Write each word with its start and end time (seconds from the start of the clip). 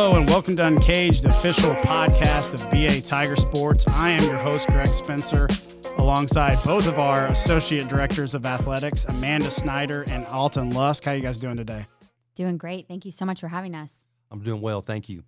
Hello 0.00 0.14
and 0.14 0.30
welcome 0.30 0.54
to 0.54 0.64
Uncaged, 0.64 1.24
the 1.24 1.28
official 1.28 1.74
podcast 1.74 2.54
of 2.54 2.70
BA 2.70 3.00
Tiger 3.00 3.34
Sports. 3.34 3.84
I 3.88 4.10
am 4.10 4.22
your 4.22 4.38
host, 4.38 4.68
Greg 4.68 4.94
Spencer, 4.94 5.48
alongside 5.96 6.56
both 6.64 6.86
of 6.86 7.00
our 7.00 7.26
associate 7.26 7.88
directors 7.88 8.36
of 8.36 8.46
athletics, 8.46 9.06
Amanda 9.06 9.50
Snyder 9.50 10.04
and 10.06 10.24
Alton 10.26 10.70
Lusk. 10.70 11.02
How 11.02 11.10
you 11.10 11.20
guys 11.20 11.36
doing 11.36 11.56
today? 11.56 11.84
Doing 12.36 12.58
great. 12.58 12.86
Thank 12.86 13.06
you 13.06 13.10
so 13.10 13.24
much 13.24 13.40
for 13.40 13.48
having 13.48 13.74
us. 13.74 14.04
I'm 14.30 14.38
doing 14.38 14.60
well, 14.60 14.80
thank 14.80 15.08
you. 15.08 15.24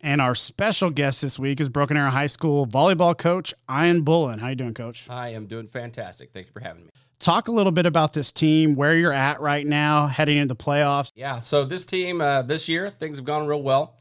And 0.00 0.22
our 0.22 0.34
special 0.34 0.88
guest 0.88 1.20
this 1.20 1.38
week 1.38 1.60
is 1.60 1.68
Broken 1.68 1.98
Arrow 1.98 2.08
High 2.08 2.28
School 2.28 2.66
volleyball 2.66 3.16
coach 3.16 3.52
Ian 3.70 4.00
Bullen. 4.00 4.38
How 4.38 4.48
you 4.48 4.54
doing, 4.54 4.72
coach? 4.72 5.10
I 5.10 5.28
am 5.34 5.44
doing 5.44 5.66
fantastic. 5.66 6.32
Thank 6.32 6.46
you 6.46 6.52
for 6.52 6.60
having 6.60 6.84
me. 6.84 6.88
Talk 7.18 7.48
a 7.48 7.52
little 7.52 7.72
bit 7.72 7.84
about 7.84 8.14
this 8.14 8.32
team, 8.32 8.76
where 8.76 8.96
you're 8.96 9.12
at 9.12 9.42
right 9.42 9.66
now, 9.66 10.06
heading 10.06 10.38
into 10.38 10.54
playoffs. 10.54 11.10
Yeah, 11.14 11.38
so 11.38 11.64
this 11.64 11.84
team 11.84 12.22
uh, 12.22 12.40
this 12.40 12.66
year 12.66 12.88
things 12.88 13.18
have 13.18 13.26
gone 13.26 13.46
real 13.46 13.62
well. 13.62 13.95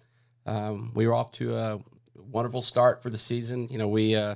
Um, 0.46 0.92
we 0.94 1.08
were 1.08 1.14
off 1.14 1.32
to 1.34 1.56
a 1.56 1.80
wonderful 2.16 2.62
start 2.62 3.02
for 3.02 3.10
the 3.10 3.18
season. 3.18 3.68
You 3.70 3.78
know, 3.78 3.88
we 3.88 4.16
uh, 4.16 4.36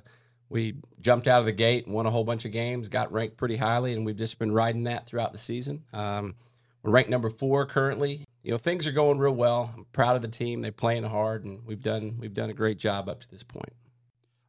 we 0.49 0.75
jumped 1.01 1.27
out 1.27 1.39
of 1.39 1.45
the 1.45 1.51
gate, 1.51 1.87
won 1.87 2.05
a 2.05 2.11
whole 2.11 2.23
bunch 2.23 2.45
of 2.45 2.51
games, 2.51 2.89
got 2.89 3.11
ranked 3.11 3.37
pretty 3.37 3.55
highly, 3.55 3.93
and 3.93 4.05
we've 4.05 4.15
just 4.15 4.39
been 4.39 4.51
riding 4.51 4.83
that 4.85 5.05
throughout 5.05 5.31
the 5.31 5.37
season. 5.37 5.83
Um, 5.93 6.35
we're 6.81 6.91
ranked 6.91 7.09
number 7.09 7.29
four 7.29 7.65
currently. 7.65 8.25
You 8.41 8.51
know, 8.51 8.57
things 8.57 8.87
are 8.87 8.91
going 8.91 9.19
real 9.19 9.35
well. 9.35 9.73
I'm 9.75 9.85
proud 9.91 10.15
of 10.15 10.21
the 10.21 10.27
team. 10.27 10.61
They're 10.61 10.71
playing 10.71 11.03
hard, 11.03 11.45
and 11.45 11.65
we've 11.65 11.83
done 11.83 12.17
we've 12.19 12.33
done 12.33 12.49
a 12.49 12.53
great 12.53 12.79
job 12.79 13.09
up 13.09 13.19
to 13.21 13.29
this 13.29 13.43
point. 13.43 13.73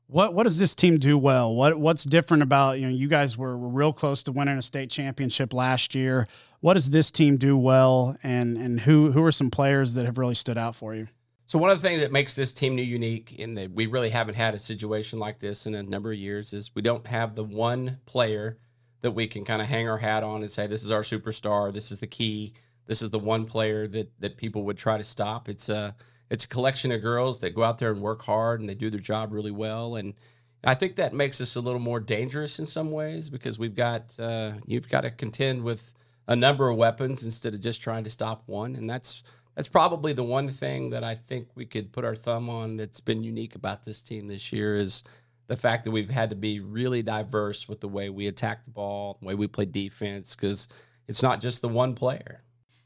What 0.06 0.34
what 0.34 0.44
does 0.44 0.58
this 0.58 0.74
team 0.74 0.98
do 0.98 1.18
well? 1.18 1.54
What 1.54 1.78
what's 1.78 2.04
different 2.04 2.42
about 2.42 2.78
you 2.78 2.86
know 2.86 2.94
you 2.94 3.08
guys 3.08 3.36
were, 3.36 3.56
were 3.58 3.68
real 3.68 3.92
close 3.92 4.22
to 4.24 4.32
winning 4.32 4.58
a 4.58 4.62
state 4.62 4.90
championship 4.90 5.52
last 5.52 5.94
year. 5.94 6.26
What 6.60 6.74
does 6.74 6.90
this 6.90 7.10
team 7.10 7.36
do 7.36 7.56
well, 7.56 8.16
and 8.22 8.56
and 8.56 8.80
who 8.80 9.12
who 9.12 9.22
are 9.24 9.32
some 9.32 9.50
players 9.50 9.94
that 9.94 10.06
have 10.06 10.18
really 10.18 10.34
stood 10.34 10.56
out 10.56 10.76
for 10.76 10.94
you? 10.94 11.08
So 11.50 11.58
one 11.58 11.70
of 11.70 11.82
the 11.82 11.88
things 11.88 12.00
that 12.00 12.12
makes 12.12 12.34
this 12.34 12.52
team 12.52 12.76
new 12.76 12.82
unique, 12.82 13.40
in 13.40 13.56
that 13.56 13.72
we 13.72 13.86
really 13.86 14.10
haven't 14.10 14.36
had 14.36 14.54
a 14.54 14.58
situation 14.58 15.18
like 15.18 15.40
this 15.40 15.66
in 15.66 15.74
a 15.74 15.82
number 15.82 16.12
of 16.12 16.16
years, 16.16 16.52
is 16.52 16.70
we 16.76 16.82
don't 16.82 17.04
have 17.08 17.34
the 17.34 17.42
one 17.42 17.98
player 18.06 18.56
that 19.00 19.10
we 19.10 19.26
can 19.26 19.44
kind 19.44 19.60
of 19.60 19.66
hang 19.66 19.88
our 19.88 19.98
hat 19.98 20.22
on 20.22 20.42
and 20.42 20.50
say 20.52 20.68
this 20.68 20.84
is 20.84 20.92
our 20.92 21.00
superstar, 21.00 21.74
this 21.74 21.90
is 21.90 21.98
the 21.98 22.06
key, 22.06 22.54
this 22.86 23.02
is 23.02 23.10
the 23.10 23.18
one 23.18 23.46
player 23.46 23.88
that 23.88 24.12
that 24.20 24.36
people 24.36 24.62
would 24.62 24.78
try 24.78 24.96
to 24.96 25.02
stop. 25.02 25.48
It's 25.48 25.68
a 25.68 25.96
it's 26.30 26.44
a 26.44 26.48
collection 26.48 26.92
of 26.92 27.02
girls 27.02 27.40
that 27.40 27.56
go 27.56 27.64
out 27.64 27.78
there 27.78 27.90
and 27.90 28.00
work 28.00 28.22
hard 28.22 28.60
and 28.60 28.68
they 28.68 28.76
do 28.76 28.88
their 28.88 29.00
job 29.00 29.32
really 29.32 29.50
well. 29.50 29.96
And 29.96 30.14
I 30.62 30.76
think 30.76 30.94
that 30.94 31.14
makes 31.14 31.40
us 31.40 31.56
a 31.56 31.60
little 31.60 31.80
more 31.80 31.98
dangerous 31.98 32.60
in 32.60 32.66
some 32.66 32.92
ways 32.92 33.28
because 33.28 33.58
we've 33.58 33.74
got 33.74 34.16
uh, 34.20 34.52
you've 34.66 34.88
got 34.88 35.00
to 35.00 35.10
contend 35.10 35.64
with 35.64 35.94
a 36.28 36.36
number 36.36 36.70
of 36.70 36.76
weapons 36.76 37.24
instead 37.24 37.54
of 37.54 37.60
just 37.60 37.82
trying 37.82 38.04
to 38.04 38.10
stop 38.10 38.44
one, 38.46 38.76
and 38.76 38.88
that's 38.88 39.24
that's 39.54 39.68
probably 39.68 40.12
the 40.12 40.24
one 40.24 40.48
thing 40.48 40.90
that 40.90 41.04
I 41.04 41.14
think 41.14 41.48
we 41.54 41.66
could 41.66 41.92
put 41.92 42.04
our 42.04 42.14
thumb 42.14 42.48
on 42.48 42.76
that's 42.76 43.00
been 43.00 43.22
unique 43.22 43.54
about 43.54 43.84
this 43.84 44.00
team 44.02 44.26
this 44.26 44.52
year 44.52 44.76
is 44.76 45.02
the 45.48 45.56
fact 45.56 45.84
that 45.84 45.90
we've 45.90 46.10
had 46.10 46.30
to 46.30 46.36
be 46.36 46.60
really 46.60 47.02
diverse 47.02 47.68
with 47.68 47.80
the 47.80 47.88
way 47.88 48.08
we 48.08 48.28
attack 48.28 48.64
the 48.64 48.70
ball, 48.70 49.18
the 49.20 49.26
way 49.26 49.34
we 49.34 49.48
play 49.48 49.64
defense, 49.66 50.36
because 50.36 50.68
it's 51.08 51.22
not 51.22 51.40
just 51.40 51.60
the 51.60 51.68
one 51.68 51.94
player. 51.94 52.42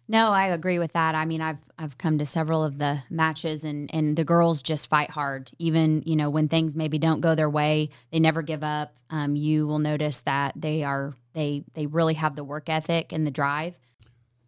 No, 0.06 0.32
I 0.32 0.48
agree 0.48 0.78
with 0.78 0.92
that. 0.92 1.14
I 1.14 1.24
mean, 1.24 1.40
I've 1.40 1.58
I've 1.78 1.96
come 1.96 2.18
to 2.18 2.26
several 2.26 2.62
of 2.62 2.78
the 2.78 3.02
matches 3.08 3.64
and 3.64 3.92
and 3.94 4.16
the 4.16 4.24
girls 4.24 4.62
just 4.62 4.90
fight 4.90 5.10
hard. 5.10 5.50
Even, 5.58 6.02
you 6.04 6.16
know, 6.16 6.28
when 6.28 6.48
things 6.48 6.76
maybe 6.76 6.98
don't 6.98 7.20
go 7.20 7.34
their 7.34 7.48
way, 7.48 7.90
they 8.10 8.20
never 8.20 8.42
give 8.42 8.62
up. 8.62 8.94
Um, 9.08 9.34
you 9.36 9.66
will 9.66 9.78
notice 9.78 10.20
that 10.22 10.52
they 10.56 10.84
are 10.84 11.14
they 11.32 11.64
they 11.72 11.86
really 11.86 12.14
have 12.14 12.36
the 12.36 12.44
work 12.44 12.68
ethic 12.68 13.12
and 13.12 13.26
the 13.26 13.30
drive. 13.30 13.74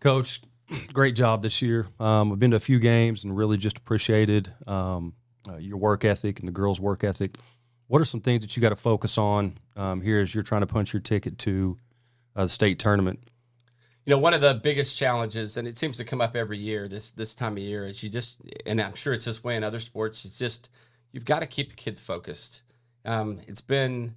Coach, 0.01 0.43
great 0.93 1.15
job 1.15 1.43
this 1.43 1.63
year. 1.63 1.87
Um, 2.01 2.33
I've 2.33 2.39
been 2.39 2.51
to 2.53 2.57
a 2.57 2.61
few 2.61 2.79
games 2.79 3.25
and 3.25 3.37
really 3.37 3.57
just 3.57 3.79
appreciated 3.79 4.53
um, 4.67 5.15
uh, 5.49 5.57
your 5.57 5.77
work 5.77 6.05
ethic 6.05 6.39
and 6.39 6.49
the 6.49 6.53
girls' 6.53 6.81
work 6.81 7.05
ethic. 7.05 7.37
What 7.89 8.03
are 8.03 8.05
some 8.05 8.21
things 8.21 8.43
that 8.43 8.57
you 8.57 8.61
got 8.61 8.71
to 8.71 8.77
focus 8.77 9.17
on 9.17 9.59
um, 9.77 10.01
here 10.01 10.21
as 10.21 10.35
you're 10.35 10.43
trying 10.43 10.63
to 10.63 10.67
punch 10.67 10.93
your 10.93 11.01
ticket 11.01 11.39
to 11.41 11.79
uh, 12.35 12.45
the 12.45 12.49
state 12.49 12.79
tournament? 12.79 13.21
you 14.07 14.13
know 14.13 14.19
one 14.19 14.33
of 14.33 14.41
the 14.41 14.55
biggest 14.55 14.97
challenges 14.97 15.57
and 15.57 15.69
it 15.69 15.77
seems 15.77 15.99
to 15.99 16.05
come 16.05 16.21
up 16.21 16.37
every 16.37 16.59
year 16.59 16.89
this 16.89 17.11
this 17.11 17.35
time 17.35 17.53
of 17.53 17.59
year 17.59 17.85
is 17.85 18.03
you 18.03 18.09
just 18.09 18.41
and 18.65 18.81
i'm 18.81 18.95
sure 18.95 19.13
it's 19.13 19.25
this 19.27 19.45
way 19.45 19.57
in 19.57 19.65
other 19.65 19.81
sports 19.81 20.25
it's 20.25 20.39
just 20.39 20.71
you've 21.13 21.25
got 21.25 21.41
to 21.41 21.47
keep 21.47 21.69
the 21.69 21.77
kids 21.77 22.01
focused 22.01 22.63
um, 23.05 23.41
it's 23.47 23.61
been 23.61 24.17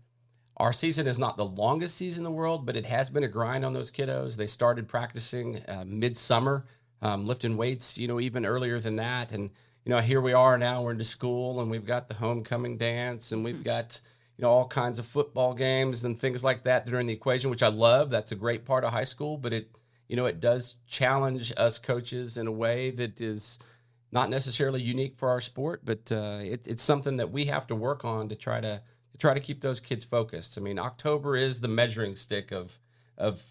our 0.59 0.73
season 0.73 1.07
is 1.07 1.19
not 1.19 1.37
the 1.37 1.45
longest 1.45 1.95
season 1.95 2.21
in 2.21 2.31
the 2.31 2.37
world 2.37 2.65
but 2.65 2.75
it 2.75 2.85
has 2.85 3.09
been 3.09 3.23
a 3.23 3.27
grind 3.27 3.65
on 3.65 3.73
those 3.73 3.91
kiddos. 3.91 4.35
They 4.35 4.47
started 4.47 4.87
practicing 4.87 5.59
uh, 5.67 5.83
midsummer 5.85 6.65
um, 7.01 7.25
lifting 7.25 7.57
weights 7.57 7.97
you 7.97 8.07
know 8.07 8.19
even 8.19 8.45
earlier 8.45 8.79
than 8.79 8.95
that. 8.97 9.31
And 9.31 9.49
you 9.85 9.89
know 9.89 9.99
here 9.99 10.21
we 10.21 10.33
are 10.33 10.57
now 10.57 10.83
we're 10.83 10.91
into 10.91 11.03
school 11.03 11.61
and 11.61 11.71
we've 11.71 11.85
got 11.85 12.07
the 12.07 12.15
homecoming 12.15 12.77
dance 12.77 13.31
and 13.31 13.43
we've 13.43 13.63
got 13.63 13.99
you 14.37 14.43
know 14.43 14.49
all 14.49 14.67
kinds 14.67 14.99
of 14.99 15.05
football 15.05 15.53
games 15.53 16.03
and 16.03 16.17
things 16.17 16.43
like 16.43 16.63
that 16.63 16.85
that 16.85 16.93
are 16.93 16.99
in 16.99 17.07
the 17.07 17.13
equation 17.13 17.49
which 17.49 17.63
i 17.63 17.67
love. 17.67 18.09
That's 18.09 18.31
a 18.31 18.35
great 18.35 18.65
part 18.65 18.83
of 18.83 18.91
high 18.91 19.03
school 19.03 19.37
but 19.37 19.53
it 19.53 19.69
you 20.09 20.15
know, 20.15 20.25
it 20.25 20.41
does 20.41 20.75
challenge 20.87 21.53
us 21.55 21.79
coaches 21.79 22.37
in 22.37 22.47
a 22.47 22.51
way 22.51 22.89
that 22.91 23.21
is 23.21 23.59
not 24.11 24.29
necessarily 24.29 24.81
unique 24.81 25.15
for 25.15 25.29
our 25.29 25.39
sport, 25.39 25.81
but 25.85 26.11
uh, 26.11 26.39
it, 26.41 26.67
it's 26.67 26.83
something 26.83 27.15
that 27.17 27.31
we 27.31 27.45
have 27.45 27.67
to 27.67 27.75
work 27.75 28.03
on 28.03 28.27
to 28.27 28.35
try 28.35 28.59
to, 28.59 28.81
to 29.11 29.17
try 29.17 29.33
to 29.33 29.39
keep 29.39 29.61
those 29.61 29.79
kids 29.79 30.05
focused. 30.05 30.57
I 30.57 30.61
mean, 30.61 30.79
October 30.79 31.35
is 31.35 31.59
the 31.59 31.67
measuring 31.67 32.15
stick 32.15 32.51
of 32.51 32.77
of 33.17 33.43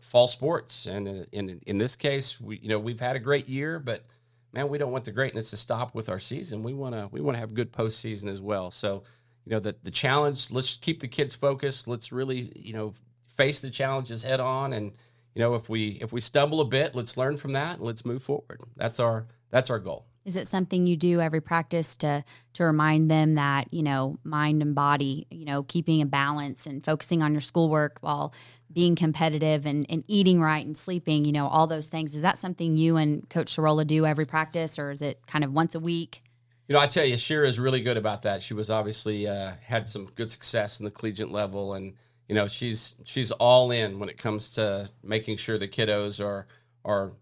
fall 0.00 0.26
sports, 0.26 0.86
and 0.86 1.08
uh, 1.08 1.24
in 1.32 1.60
in 1.66 1.78
this 1.78 1.96
case, 1.96 2.40
we 2.40 2.58
you 2.58 2.68
know 2.68 2.78
we've 2.78 3.00
had 3.00 3.16
a 3.16 3.20
great 3.20 3.48
year, 3.48 3.78
but 3.78 4.04
man, 4.52 4.68
we 4.68 4.78
don't 4.78 4.92
want 4.92 5.04
the 5.04 5.12
greatness 5.12 5.50
to 5.50 5.56
stop 5.56 5.94
with 5.94 6.08
our 6.08 6.18
season. 6.18 6.62
We 6.62 6.74
want 6.74 6.94
to 6.94 7.08
we 7.10 7.20
want 7.20 7.36
to 7.36 7.40
have 7.40 7.54
good 7.54 7.72
postseason 7.72 8.28
as 8.28 8.40
well. 8.40 8.70
So, 8.70 9.02
you 9.44 9.52
know, 9.52 9.60
the 9.60 9.76
the 9.82 9.90
challenge. 9.90 10.50
Let's 10.50 10.76
keep 10.76 11.00
the 11.00 11.08
kids 11.08 11.34
focused. 11.34 11.88
Let's 11.88 12.12
really 12.12 12.52
you 12.56 12.72
know 12.72 12.92
face 13.28 13.60
the 13.60 13.70
challenges 13.70 14.22
head 14.22 14.40
on 14.40 14.72
and 14.74 14.92
you 15.34 15.40
know, 15.40 15.54
if 15.54 15.68
we 15.68 15.98
if 16.00 16.12
we 16.12 16.20
stumble 16.20 16.60
a 16.60 16.64
bit, 16.64 16.94
let's 16.94 17.16
learn 17.16 17.36
from 17.36 17.52
that 17.52 17.78
and 17.78 17.86
let's 17.86 18.04
move 18.04 18.22
forward. 18.22 18.60
That's 18.76 19.00
our 19.00 19.26
that's 19.50 19.70
our 19.70 19.78
goal. 19.78 20.06
Is 20.24 20.36
it 20.36 20.46
something 20.46 20.86
you 20.86 20.96
do 20.96 21.20
every 21.20 21.40
practice 21.40 21.96
to 21.96 22.24
to 22.54 22.64
remind 22.64 23.10
them 23.10 23.34
that 23.34 23.72
you 23.72 23.82
know 23.82 24.18
mind 24.24 24.62
and 24.62 24.74
body, 24.74 25.26
you 25.30 25.44
know, 25.44 25.62
keeping 25.64 26.02
a 26.02 26.06
balance 26.06 26.66
and 26.66 26.84
focusing 26.84 27.22
on 27.22 27.32
your 27.32 27.40
schoolwork 27.40 27.98
while 28.00 28.32
being 28.72 28.96
competitive 28.96 29.66
and, 29.66 29.84
and 29.90 30.02
eating 30.08 30.40
right 30.40 30.64
and 30.64 30.76
sleeping, 30.76 31.26
you 31.26 31.32
know, 31.32 31.46
all 31.46 31.66
those 31.66 31.88
things. 31.88 32.14
Is 32.14 32.22
that 32.22 32.38
something 32.38 32.76
you 32.76 32.96
and 32.96 33.28
Coach 33.28 33.54
Sorolla 33.54 33.84
do 33.84 34.06
every 34.06 34.24
practice, 34.24 34.78
or 34.78 34.90
is 34.90 35.02
it 35.02 35.26
kind 35.26 35.44
of 35.44 35.52
once 35.52 35.74
a 35.74 35.80
week? 35.80 36.22
You 36.68 36.74
know, 36.74 36.80
I 36.80 36.86
tell 36.86 37.04
you, 37.04 37.18
Shira 37.18 37.46
is 37.46 37.58
really 37.58 37.82
good 37.82 37.98
about 37.98 38.22
that. 38.22 38.40
She 38.40 38.54
was 38.54 38.70
obviously 38.70 39.28
uh, 39.28 39.52
had 39.62 39.88
some 39.88 40.06
good 40.14 40.30
success 40.30 40.80
in 40.80 40.84
the 40.84 40.90
collegiate 40.90 41.30
level 41.30 41.74
and 41.74 41.94
you 42.32 42.34
know 42.34 42.46
she's 42.46 42.96
she's 43.04 43.30
all 43.30 43.70
in 43.70 43.98
when 43.98 44.08
it 44.08 44.16
comes 44.16 44.52
to 44.52 44.88
making 45.02 45.36
sure 45.36 45.58
the 45.58 45.68
kiddos 45.68 46.24
are 46.24 46.46
are 46.82 47.12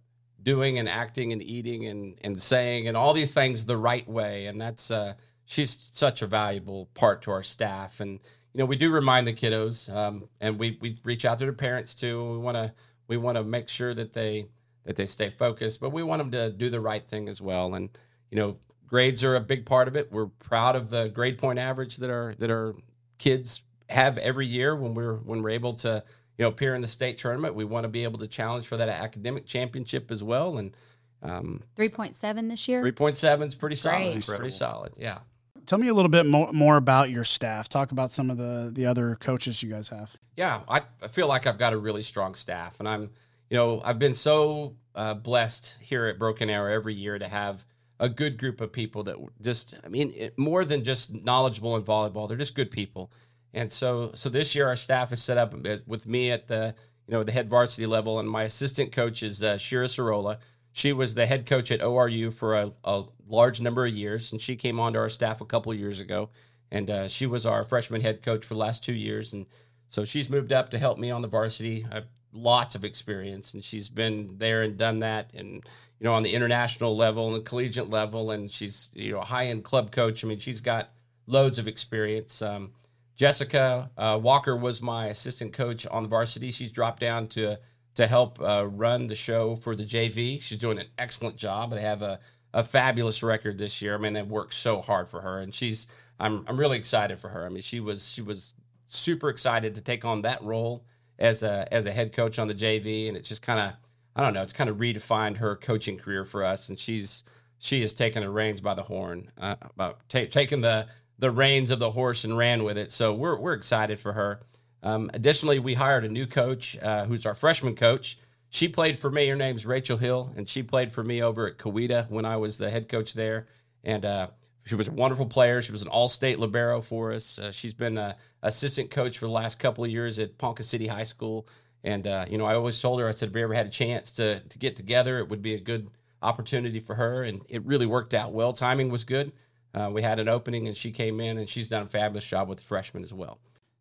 doing 0.43 0.79
and 0.79 0.89
acting 0.89 1.33
and 1.33 1.43
eating 1.43 1.87
and 1.87 2.19
and 2.23 2.41
saying 2.41 2.89
and 2.89 2.97
all 2.97 3.13
these 3.13 3.35
things 3.35 3.65
the 3.65 3.77
right 3.77 4.09
way. 4.09 4.47
And 4.47 4.61
that's 4.61 4.91
uh 4.91 5.15
she's 5.47 5.91
such 5.93 6.23
a 6.23 6.27
valuable 6.27 6.89
part 6.95 7.23
to 7.23 7.31
our 7.31 7.43
staff. 7.43 8.01
And 8.01 8.13
you 8.53 8.59
know 8.59 8.67
we 8.67 8.77
do 8.77 8.91
remind 8.91 9.27
the 9.27 9.33
kiddos 9.33 9.95
um, 9.95 10.29
and 10.41 10.59
we 10.59 10.79
we 10.81 10.97
reach 11.05 11.25
out 11.25 11.39
to 11.39 11.45
their 11.45 11.53
parents 11.53 11.95
too. 11.95 12.33
We 12.33 12.39
want 12.39 12.57
to 12.57 12.73
we 13.09 13.17
want 13.17 13.37
to 13.37 13.45
make 13.45 13.69
sure 13.69 13.95
that 13.95 14.13
they 14.13 14.47
that 14.85 14.97
they 14.97 15.07
stay 15.07 15.31
focused 15.31 15.81
but 15.81 15.91
we 15.91 16.03
want 16.03 16.21
them 16.21 16.31
to 16.33 16.51
do 16.51 16.71
the 16.71 16.81
right 16.81 17.07
thing 17.07 17.29
as 17.29 17.41
well. 17.41 17.75
And 17.75 17.91
you 18.31 18.37
know 18.37 18.57
grades 18.87 19.25
are 19.25 19.37
a 19.37 19.41
big 19.41 19.65
part 19.65 19.89
of 19.89 19.97
it. 19.97 20.11
We're 20.13 20.27
proud 20.27 20.77
of 20.77 20.91
the 20.91 21.09
grade 21.09 21.39
point 21.39 21.59
average 21.59 21.99
that 21.99 22.11
our 22.11 22.35
that 22.39 22.51
our 22.51 22.75
kids 23.19 23.63
have 23.89 24.19
every 24.19 24.47
year 24.47 24.77
when 24.77 24.95
we're 24.95 25.17
when 25.17 25.43
we're 25.43 25.51
able 25.51 25.75
to 25.75 26.03
you 26.41 26.47
know 26.47 26.49
appear 26.49 26.75
in 26.75 26.81
the 26.81 26.89
state 26.89 27.19
tournament. 27.19 27.55
We 27.55 27.67
want 27.67 27.85
to 27.85 27.89
be 27.89 28.03
able 28.03 28.19
to 28.21 28.27
challenge 28.27 28.67
for 28.67 28.79
that 28.79 28.89
academic 28.89 29.45
championship 29.45 30.11
as 30.11 30.25
well. 30.25 30.57
And 30.57 30.75
um, 31.23 31.63
three 31.77 31.91
point 31.91 32.15
seven 32.15 32.49
this 32.49 32.67
year. 32.67 32.81
Three 32.81 32.93
point 32.93 33.19
seven 33.19 33.47
is 33.47 33.55
pretty 33.55 33.77
solid. 33.77 34.25
Pretty 34.25 34.49
solid. 34.49 34.95
Yeah. 34.97 35.19
Tell 35.67 35.79
me 35.79 35.89
a 35.89 35.95
little 35.95 36.09
bit 36.09 36.25
more, 36.25 36.51
more 36.51 36.79
about 36.79 37.11
your 37.11 37.25
staff. 37.25 37.69
Talk 37.69 37.93
about 37.93 38.11
some 38.11 38.31
of 38.31 38.39
the 38.39 38.71
the 38.73 38.87
other 38.87 39.17
coaches 39.17 39.63
you 39.63 39.69
guys 39.69 39.91
have. 39.91 40.17
Yeah, 40.35 40.63
I, 40.67 40.81
I 41.03 41.09
feel 41.09 41.29
like 41.29 41.47
I've 41.47 41.59
got 41.59 41.75
a 41.75 41.77
really 41.77 42.01
strong 42.01 42.35
staff, 42.35 42.81
and 42.81 42.89
I'm 42.89 43.11
you 43.51 43.59
know 43.59 43.83
I've 43.85 43.99
been 43.99 44.15
so 44.15 44.77
uh, 44.95 45.13
blessed 45.13 45.77
here 45.79 46.07
at 46.07 46.19
Broken 46.19 46.49
Arrow 46.49 46.73
every 46.73 46.95
year 46.95 47.19
to 47.19 47.29
have 47.29 47.67
a 47.99 48.09
good 48.09 48.39
group 48.39 48.63
of 48.63 48.73
people 48.73 49.03
that 49.03 49.17
just 49.43 49.75
I 49.85 49.89
mean 49.89 50.15
it, 50.17 50.39
more 50.39 50.65
than 50.65 50.85
just 50.85 51.13
knowledgeable 51.13 51.77
in 51.77 51.83
volleyball. 51.83 52.27
They're 52.27 52.39
just 52.39 52.55
good 52.55 52.71
people 52.71 53.13
and 53.53 53.71
so, 53.71 54.13
so 54.15 54.29
this 54.29 54.55
year 54.55 54.69
our 54.69 54.77
staff 54.77 55.13
is 55.13 55.23
set 55.23 55.39
up 55.39 55.55
with 55.87 56.07
me 56.07 56.31
at 56.31 56.47
the, 56.47 56.75
you 57.07 57.13
know, 57.13 57.25
the 57.25 57.33
head 57.33 57.49
varsity 57.49 57.87
level, 57.87 58.21
and 58.21 58.29
my 58.29 58.45
assistant 58.45 58.93
coach 58.93 59.23
is 59.23 59.43
uh, 59.43 59.59
Shira 59.59 59.89
Sorolla. 59.89 60.39
She 60.73 60.93
was 60.93 61.15
the 61.15 61.27
head 61.27 61.47
coach 61.47 61.73
at 61.73 61.81
ORU 61.81 62.33
for 62.33 62.55
a, 62.55 62.71
a, 62.85 63.05
large 63.27 63.61
number 63.61 63.87
of 63.87 63.95
years, 63.95 64.33
and 64.33 64.41
she 64.41 64.57
came 64.57 64.81
onto 64.81 64.99
our 64.99 65.09
staff 65.09 65.41
a 65.41 65.45
couple 65.45 65.73
years 65.73 66.01
ago, 66.01 66.31
and 66.71 66.91
uh, 66.91 67.09
she 67.09 67.27
was 67.27 67.47
our 67.47 67.65
freshman 67.65 68.01
head 68.01 68.23
coach 68.23 68.45
for 68.45 68.55
the 68.55 68.61
last 68.61 68.83
two 68.83 68.93
years, 68.93 69.33
and 69.33 69.47
so 69.87 70.05
she's 70.05 70.31
moved 70.31 70.53
up 70.53 70.69
to 70.71 70.79
help 70.79 70.99
me 70.99 71.11
on 71.11 71.23
the 71.23 71.29
varsity. 71.29 71.87
I 71.91 71.95
have 71.97 72.07
lots 72.33 72.75
of 72.75 72.85
experience, 72.85 73.55
and 73.55 73.65
she's 73.65 73.89
been 73.89 74.37
there 74.39 74.63
and 74.63 74.77
done 74.77 75.01
that, 75.01 75.31
and 75.35 75.55
you 75.55 76.05
know 76.05 76.13
on 76.13 76.23
the 76.23 76.33
international 76.33 76.97
level 76.97 77.27
and 77.29 77.37
the 77.37 77.49
collegiate 77.49 77.91
level, 77.91 78.31
and 78.31 78.51
she's 78.51 78.91
you 78.95 79.13
know 79.13 79.21
a 79.21 79.25
high 79.25 79.47
end 79.47 79.65
club 79.65 79.91
coach. 79.91 80.25
I 80.25 80.29
mean, 80.29 80.39
she's 80.39 80.61
got 80.61 80.91
loads 81.27 81.59
of 81.59 81.69
experience. 81.69 82.43
Um, 82.43 82.73
Jessica 83.21 83.91
uh, 83.99 84.19
Walker 84.23 84.57
was 84.57 84.81
my 84.81 85.09
assistant 85.09 85.53
coach 85.53 85.87
on 85.87 86.03
the 86.03 86.09
varsity. 86.09 86.51
She's 86.51 86.73
dropped 86.73 87.01
down 87.01 87.29
to 87.29 87.59
to 87.97 88.07
help 88.07 88.41
uh, 88.41 88.67
run 88.67 89.09
the 89.09 89.15
show 89.15 89.57
for 89.57 89.77
the 89.77 89.85
JV. 89.85 90.41
She's 90.41 90.57
doing 90.57 90.79
an 90.79 90.87
excellent 90.97 91.37
job. 91.37 91.71
They 91.71 91.83
have 91.83 92.01
a, 92.01 92.19
a 92.55 92.65
fabulous 92.65 93.23
record 93.23 93.59
this 93.59 93.83
year. 93.83 93.95
I 93.95 93.99
mean, 93.99 94.15
they've 94.15 94.27
worked 94.27 94.55
so 94.55 94.81
hard 94.81 95.07
for 95.07 95.21
her, 95.21 95.41
and 95.41 95.55
she's 95.55 95.87
I'm 96.19 96.47
I'm 96.49 96.59
really 96.59 96.79
excited 96.79 97.19
for 97.19 97.29
her. 97.29 97.45
I 97.45 97.51
mean, 97.51 97.61
she 97.61 97.79
was 97.79 98.11
she 98.11 98.23
was 98.23 98.55
super 98.87 99.29
excited 99.29 99.75
to 99.75 99.83
take 99.83 100.07
on 100.07 100.23
that 100.23 100.43
role 100.43 100.87
as 101.19 101.43
a 101.43 101.69
as 101.71 101.85
a 101.85 101.93
head 101.93 102.15
coach 102.15 102.39
on 102.39 102.49
the 102.49 102.55
JV, 102.55 103.09
and 103.09 103.19
it 103.19 103.25
just 103.25 103.43
kind 103.43 103.61
of 103.61 103.75
I 104.17 104.25
don't 104.25 104.33
know, 104.33 104.41
it's 104.41 104.55
kind 104.55 104.71
of 104.71 104.79
redefined 104.79 105.37
her 105.37 105.57
coaching 105.57 105.99
career 105.99 106.25
for 106.25 106.43
us, 106.43 106.71
and 106.71 106.79
she's 106.79 107.25
she 107.59 107.83
has 107.83 107.93
taken 107.93 108.23
the 108.23 108.31
reins 108.31 108.63
by 108.63 108.73
the 108.73 108.83
horn, 108.83 109.29
uh, 109.39 109.57
about 109.61 110.09
ta- 110.09 110.25
taking 110.31 110.63
the 110.63 110.87
the 111.21 111.31
reins 111.31 111.71
of 111.71 111.79
the 111.79 111.91
horse 111.91 112.25
and 112.25 112.37
ran 112.37 112.65
with 112.65 112.79
it. 112.79 112.91
So 112.91 113.15
we're 113.15 113.39
we're 113.39 113.53
excited 113.53 114.01
for 114.01 114.13
her. 114.13 114.41
Um, 114.83 115.11
additionally, 115.15 115.59
we 115.59 115.75
hired 115.75 116.05
a 116.05 116.09
new 116.09 116.27
coach 116.27 116.77
uh, 116.83 117.05
who's 117.05 117.27
our 117.27 117.35
freshman 117.35 117.77
coach. 117.77 118.19
She 118.49 118.67
played 118.69 118.99
for 118.99 119.11
me. 119.11 119.29
Her 119.29 119.37
name's 119.37 119.67
Rachel 119.67 119.99
Hill, 119.99 120.33
and 120.37 120.49
she 120.49 120.63
played 120.63 120.93
for 120.93 121.05
me 121.05 121.23
over 121.23 121.47
at 121.47 121.59
Coweta 121.59 122.11
when 122.11 122.25
I 122.25 122.37
was 122.37 122.59
the 122.59 122.71
head 122.71 122.89
coach 122.89 123.13
there. 123.13 123.47
And 123.85 124.05
uh, 124.05 124.29
she 124.65 124.75
was 124.75 124.89
a 124.89 124.93
wonderful 124.93 125.27
player. 125.27 125.63
She 125.63 125.73
was 125.73 125.83
an 125.83 125.89
all-state 125.89 126.39
libero 126.39 126.81
for 126.81 127.13
us. 127.13 127.39
Uh, 127.39 127.53
she's 127.53 127.75
been 127.75 127.99
an 127.99 128.15
assistant 128.43 128.91
coach 128.91 129.19
for 129.19 129.27
the 129.27 129.33
last 129.33 129.59
couple 129.59 129.85
of 129.85 129.91
years 129.91 130.19
at 130.19 130.37
Ponca 130.39 130.63
City 130.63 130.87
High 130.87 131.05
School. 131.05 131.47
And 131.85 132.07
uh, 132.07 132.25
you 132.29 132.39
know, 132.39 132.45
I 132.47 132.55
always 132.55 132.81
told 132.81 133.01
her, 133.01 133.09
I 133.09 133.13
said, 133.13 133.29
if 133.29 133.35
we 133.35 133.43
ever 133.43 133.55
had 133.55 133.67
a 133.67 133.71
chance 133.71 134.13
to 134.13 134.41
to 134.41 134.59
get 134.59 134.77
together, 134.77 135.19
it 135.19 135.29
would 135.29 135.43
be 135.43 135.55
a 135.55 135.61
good 135.61 135.91
opportunity 136.23 136.81
for 136.81 136.95
her. 136.95 137.23
And 137.23 137.43
it 137.49 137.65
really 137.65 137.87
worked 137.87 138.15
out 138.15 138.33
well. 138.33 138.53
Timing 138.53 138.91
was 138.91 139.05
good. 139.05 139.33
Uh, 139.75 139.91
we 139.93 140.03
had 140.03 140.19
an 140.19 140.29
opening, 140.29 140.67
and 140.67 140.77
she 140.77 140.91
came 140.91 141.21
in, 141.21 141.39
and 141.39 141.49
she's 141.49 141.69
done 141.69 141.83
a 141.83 141.87
fabulous 141.87 142.27
job 142.27 142.49
with 142.49 142.59
the 142.59 142.65
freshmen 142.65 143.03
as 143.03 143.15
well. 143.15 143.39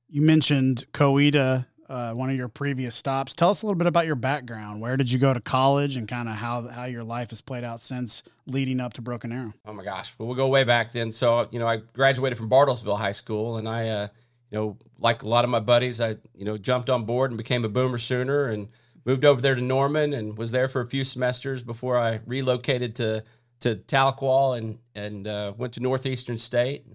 You 0.09 0.21
mentioned 0.21 0.85
Coweta, 0.93 1.65
uh, 1.89 2.13
one 2.13 2.29
of 2.29 2.35
your 2.35 2.47
previous 2.47 2.95
stops. 2.95 3.33
Tell 3.33 3.49
us 3.49 3.63
a 3.63 3.65
little 3.65 3.77
bit 3.77 3.87
about 3.87 4.05
your 4.05 4.15
background. 4.15 4.79
Where 4.79 4.95
did 4.95 5.11
you 5.11 5.17
go 5.17 5.33
to 5.33 5.41
college, 5.41 5.97
and 5.97 6.07
kind 6.07 6.29
of 6.29 6.35
how 6.35 6.67
how 6.67 6.85
your 6.85 7.03
life 7.03 7.31
has 7.31 7.41
played 7.41 7.63
out 7.63 7.81
since 7.81 8.23
leading 8.45 8.79
up 8.79 8.93
to 8.93 9.01
Broken 9.01 9.31
Arrow? 9.31 9.53
Oh 9.65 9.73
my 9.73 9.83
gosh, 9.83 10.13
well 10.17 10.27
we'll 10.27 10.37
go 10.37 10.47
way 10.47 10.63
back 10.63 10.91
then. 10.91 11.11
So 11.11 11.47
you 11.51 11.59
know, 11.59 11.67
I 11.67 11.77
graduated 11.77 12.37
from 12.37 12.49
Bartlesville 12.49 12.97
High 12.97 13.11
School, 13.11 13.57
and 13.57 13.67
I, 13.67 13.87
uh, 13.87 14.07
you 14.51 14.57
know, 14.57 14.77
like 14.99 15.23
a 15.23 15.27
lot 15.27 15.43
of 15.43 15.49
my 15.49 15.59
buddies, 15.59 15.99
I 15.99 16.17
you 16.35 16.45
know 16.45 16.57
jumped 16.57 16.89
on 16.89 17.05
board 17.05 17.31
and 17.31 17.37
became 17.37 17.65
a 17.65 17.69
Boomer 17.69 17.97
Sooner, 17.97 18.45
and 18.45 18.67
moved 19.05 19.25
over 19.25 19.41
there 19.41 19.55
to 19.55 19.61
Norman, 19.61 20.13
and 20.13 20.37
was 20.37 20.51
there 20.51 20.67
for 20.67 20.81
a 20.81 20.87
few 20.87 21.03
semesters 21.03 21.63
before 21.63 21.97
I 21.97 22.19
relocated 22.27 22.95
to 22.97 23.23
to 23.61 23.75
Tahlequah 23.75 24.57
and 24.57 24.79
and 24.95 25.27
uh, 25.27 25.53
went 25.57 25.73
to 25.73 25.79
Northeastern 25.79 26.37
State. 26.37 26.85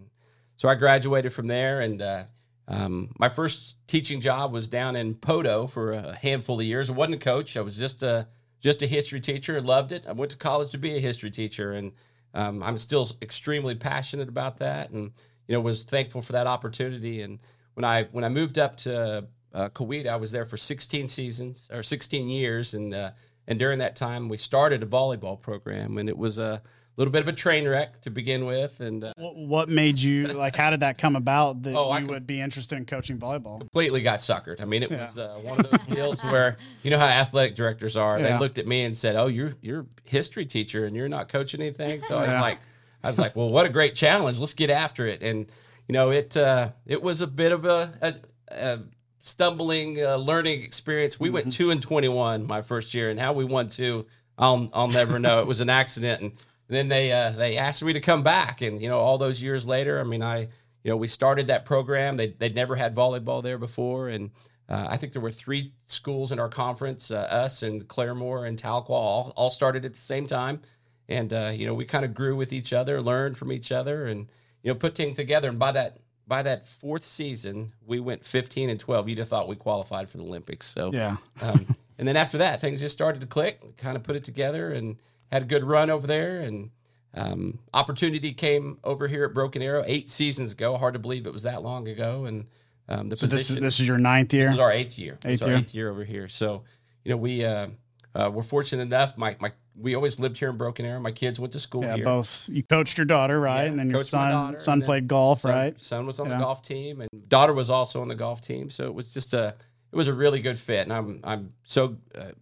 So 0.56 0.68
I 0.68 0.74
graduated 0.74 1.32
from 1.32 1.46
there, 1.46 1.80
and 1.80 2.00
uh, 2.00 2.24
um, 2.68 3.10
my 3.18 3.28
first 3.28 3.76
teaching 3.86 4.20
job 4.20 4.52
was 4.52 4.68
down 4.68 4.96
in 4.96 5.14
Poteau 5.14 5.68
for 5.68 5.92
a 5.92 6.16
handful 6.16 6.60
of 6.60 6.66
years. 6.66 6.90
I 6.90 6.94
wasn't 6.94 7.16
a 7.16 7.24
coach; 7.24 7.56
I 7.56 7.60
was 7.60 7.76
just 7.76 8.02
a 8.02 8.28
just 8.60 8.82
a 8.82 8.86
history 8.86 9.20
teacher. 9.20 9.60
Loved 9.60 9.92
it. 9.92 10.06
I 10.08 10.12
went 10.12 10.30
to 10.30 10.36
college 10.36 10.70
to 10.70 10.78
be 10.78 10.96
a 10.96 11.00
history 11.00 11.30
teacher, 11.30 11.72
and 11.72 11.92
um, 12.32 12.62
I'm 12.62 12.76
still 12.76 13.08
extremely 13.20 13.74
passionate 13.74 14.28
about 14.28 14.58
that, 14.58 14.90
and 14.90 15.12
you 15.48 15.54
know 15.54 15.60
was 15.60 15.84
thankful 15.84 16.22
for 16.22 16.32
that 16.32 16.46
opportunity. 16.46 17.22
And 17.22 17.40
when 17.74 17.84
I 17.84 18.04
when 18.04 18.24
I 18.24 18.28
moved 18.28 18.58
up 18.58 18.76
to 18.78 19.26
uh, 19.52 19.68
Coweta, 19.70 20.08
I 20.08 20.16
was 20.16 20.32
there 20.32 20.44
for 20.44 20.56
16 20.56 21.08
seasons 21.08 21.68
or 21.72 21.82
16 21.82 22.28
years, 22.28 22.74
and 22.74 22.94
uh, 22.94 23.10
and 23.46 23.58
during 23.58 23.78
that 23.78 23.96
time, 23.96 24.28
we 24.28 24.36
started 24.36 24.82
a 24.82 24.86
volleyball 24.86 25.40
program, 25.40 25.98
and 25.98 26.08
it 26.08 26.16
was 26.16 26.38
a 26.38 26.62
little 26.96 27.10
bit 27.12 27.22
of 27.22 27.28
a 27.28 27.32
train 27.32 27.66
wreck 27.66 28.00
to 28.02 28.08
begin 28.10 28.46
with. 28.46 28.78
And 28.80 29.02
uh, 29.02 29.12
what 29.16 29.68
made 29.68 29.98
you 29.98 30.28
like? 30.28 30.54
How 30.54 30.70
did 30.70 30.80
that 30.80 30.96
come 30.96 31.16
about 31.16 31.62
that 31.62 31.74
Oh, 31.74 31.90
I 31.90 31.98
you 31.98 32.04
can- 32.06 32.14
would 32.14 32.26
be 32.26 32.40
interested 32.40 32.76
in 32.76 32.84
coaching 32.86 33.18
volleyball? 33.18 33.58
completely 33.58 34.00
got 34.02 34.20
suckered. 34.20 34.60
I 34.60 34.64
mean, 34.64 34.82
it 34.84 34.90
Yeah. 34.92 35.00
was 35.02 35.18
uh, 35.18 35.38
one 35.42 35.58
of 35.60 35.70
those 35.70 35.82
deals 35.84 36.22
where 36.32 36.56
you 36.84 36.90
know 36.90 36.98
how 36.98 37.06
athletic 37.06 37.56
directors 37.56 37.96
are. 37.96 38.18
Yeah. 38.18 38.28
They 38.34 38.38
looked 38.38 38.58
at 38.58 38.66
me 38.66 38.84
and 38.84 38.96
said, 38.96 39.16
"Oh, 39.16 39.26
you're 39.26 39.52
you're 39.60 39.86
history 40.04 40.46
teacher 40.46 40.86
and 40.86 40.94
you're 40.94 41.08
not 41.08 41.28
coaching 41.28 41.60
anything." 41.60 42.02
So 42.02 42.16
I 42.16 42.26
was 42.26 42.34
like, 42.36 42.58
I 43.02 43.08
was 43.08 43.18
like, 43.18 43.34
"Well, 43.34 43.48
what 43.48 43.66
a 43.66 43.70
great 43.70 43.94
challenge! 43.96 44.38
Let's 44.38 44.54
get 44.54 44.70
after 44.70 45.06
it." 45.06 45.20
And 45.22 45.46
you 45.88 45.92
know, 45.92 46.10
it 46.10 46.36
uh, 46.36 46.70
it 46.86 47.02
was 47.02 47.20
a 47.20 47.26
bit 47.26 47.50
of 47.52 47.64
a, 47.64 47.92
a, 48.00 48.14
a 48.54 48.78
stumbling 49.24 50.04
uh, 50.04 50.16
learning 50.16 50.62
experience. 50.62 51.18
We 51.18 51.30
went 51.30 51.50
two 51.50 51.70
and 51.70 51.82
twenty 51.82 52.08
one 52.08 52.46
my 52.46 52.62
first 52.62 52.92
year, 52.94 53.10
and 53.10 53.18
how 53.18 53.32
we 53.32 53.44
won 53.44 53.68
two, 53.68 54.06
I'll 54.38 54.68
I'll 54.72 54.88
never 54.88 55.18
know. 55.18 55.40
It 55.40 55.46
was 55.46 55.60
an 55.62 55.70
accident, 55.70 56.20
and 56.22 56.32
then 56.68 56.88
they 56.88 57.10
uh, 57.10 57.30
they 57.30 57.56
asked 57.56 57.82
me 57.82 57.94
to 57.94 58.00
come 58.00 58.22
back, 58.22 58.60
and 58.60 58.80
you 58.80 58.88
know, 58.88 58.98
all 58.98 59.18
those 59.18 59.42
years 59.42 59.66
later, 59.66 59.98
I 59.98 60.04
mean, 60.04 60.22
I 60.22 60.40
you 60.82 60.90
know, 60.90 60.96
we 60.96 61.08
started 61.08 61.46
that 61.46 61.64
program. 61.64 62.16
They 62.16 62.28
they'd 62.28 62.54
never 62.54 62.76
had 62.76 62.94
volleyball 62.94 63.42
there 63.42 63.56
before, 63.58 64.10
and 64.10 64.30
uh, 64.68 64.86
I 64.90 64.98
think 64.98 65.14
there 65.14 65.22
were 65.22 65.30
three 65.30 65.72
schools 65.86 66.30
in 66.30 66.38
our 66.38 66.50
conference, 66.50 67.10
uh, 67.10 67.26
us 67.30 67.62
and 67.62 67.88
Claremore 67.88 68.46
and 68.46 68.58
Tahlequah, 68.62 68.90
all 68.90 69.32
all 69.36 69.50
started 69.50 69.86
at 69.86 69.94
the 69.94 69.98
same 69.98 70.26
time, 70.26 70.60
and 71.08 71.32
uh, 71.32 71.50
you 71.54 71.66
know, 71.66 71.74
we 71.74 71.86
kind 71.86 72.04
of 72.04 72.12
grew 72.12 72.36
with 72.36 72.52
each 72.52 72.74
other, 72.74 73.00
learned 73.00 73.38
from 73.38 73.52
each 73.52 73.72
other, 73.72 74.04
and 74.04 74.28
you 74.62 74.70
know, 74.70 74.74
put 74.74 74.94
things 74.94 75.16
together. 75.16 75.48
And 75.48 75.58
by 75.58 75.72
that 75.72 75.96
by 76.26 76.42
that 76.42 76.66
fourth 76.66 77.04
season, 77.04 77.72
we 77.86 78.00
went 78.00 78.24
15 78.24 78.70
and 78.70 78.80
12. 78.80 79.08
You'd 79.08 79.18
have 79.18 79.28
thought 79.28 79.48
we 79.48 79.56
qualified 79.56 80.08
for 80.08 80.16
the 80.16 80.24
Olympics. 80.24 80.66
So 80.66 80.90
Yeah. 80.92 81.16
um, 81.42 81.66
and 81.98 82.08
then 82.08 82.16
after 82.16 82.38
that, 82.38 82.60
things 82.60 82.80
just 82.80 82.94
started 82.94 83.20
to 83.20 83.26
click. 83.26 83.76
Kind 83.76 83.96
of 83.96 84.02
put 84.02 84.16
it 84.16 84.24
together 84.24 84.72
and 84.72 84.96
had 85.30 85.42
a 85.42 85.46
good 85.46 85.64
run 85.64 85.90
over 85.90 86.06
there. 86.06 86.40
And 86.40 86.70
um, 87.14 87.58
opportunity 87.72 88.32
came 88.32 88.78
over 88.84 89.06
here 89.06 89.24
at 89.24 89.34
Broken 89.34 89.62
Arrow 89.62 89.84
eight 89.86 90.10
seasons 90.10 90.52
ago. 90.52 90.76
Hard 90.76 90.94
to 90.94 91.00
believe 91.00 91.26
it 91.26 91.32
was 91.32 91.42
that 91.44 91.62
long 91.62 91.86
ago. 91.88 92.24
And 92.24 92.46
um, 92.88 93.08
the 93.08 93.16
So 93.16 93.26
this 93.26 93.32
position 93.48 93.56
is 93.58 93.62
this 93.62 93.80
is 93.80 93.86
your 93.86 93.98
ninth 93.98 94.32
year. 94.34 94.46
this 94.46 94.54
is 94.54 94.60
our 94.60 94.72
eighth 94.72 94.98
year. 94.98 95.18
This 95.20 95.40
Eighth 95.42 95.48
year. 95.48 95.56
eighth 95.58 95.74
year 95.74 95.90
over 95.90 96.04
here. 96.04 96.28
So 96.28 96.64
you 97.04 97.10
know 97.10 97.16
we 97.18 97.44
uh, 97.44 97.68
uh, 98.14 98.30
we're 98.32 98.42
fortunate 98.42 98.82
enough. 98.82 99.16
My 99.18 99.36
my 99.40 99.52
we 99.76 99.94
always 99.94 100.20
lived 100.20 100.38
here 100.38 100.50
in 100.50 100.56
Broken 100.56 100.86
Arrow. 100.86 101.00
My 101.00 101.10
kids 101.10 101.40
went 101.40 101.52
to 101.54 101.60
school 101.60 101.82
yeah, 101.82 101.96
here. 101.96 102.04
both. 102.04 102.48
You 102.48 102.62
coached 102.62 102.96
your 102.96 103.06
daughter, 103.06 103.40
right? 103.40 103.62
Yeah, 103.62 103.70
and 103.70 103.78
then 103.78 103.90
your 103.90 104.04
son 104.04 104.30
daughter, 104.30 104.58
son 104.58 104.82
played 104.82 105.08
golf, 105.08 105.40
son, 105.40 105.52
right? 105.52 105.80
Son 105.80 106.06
was 106.06 106.20
on 106.20 106.28
Yeah. 106.28 106.38
the 106.38 106.44
golf 106.44 106.62
team, 106.62 107.00
and 107.00 107.10
daughter 107.28 107.52
was 107.52 107.70
also 107.70 108.00
on 108.00 108.08
the 108.08 108.14
golf 108.14 108.40
team. 108.40 108.70
So 108.70 108.84
it 108.84 108.94
was 108.94 109.12
just 109.12 109.34
a 109.34 109.54
it 109.92 109.96
was 109.96 110.08
a 110.08 110.14
really 110.14 110.40
good 110.40 110.58
fit, 110.58 110.80
and 110.80 110.92
I'm 110.92 111.20
I'm 111.24 111.52
so 111.64 111.96
uh, 112.14 112.32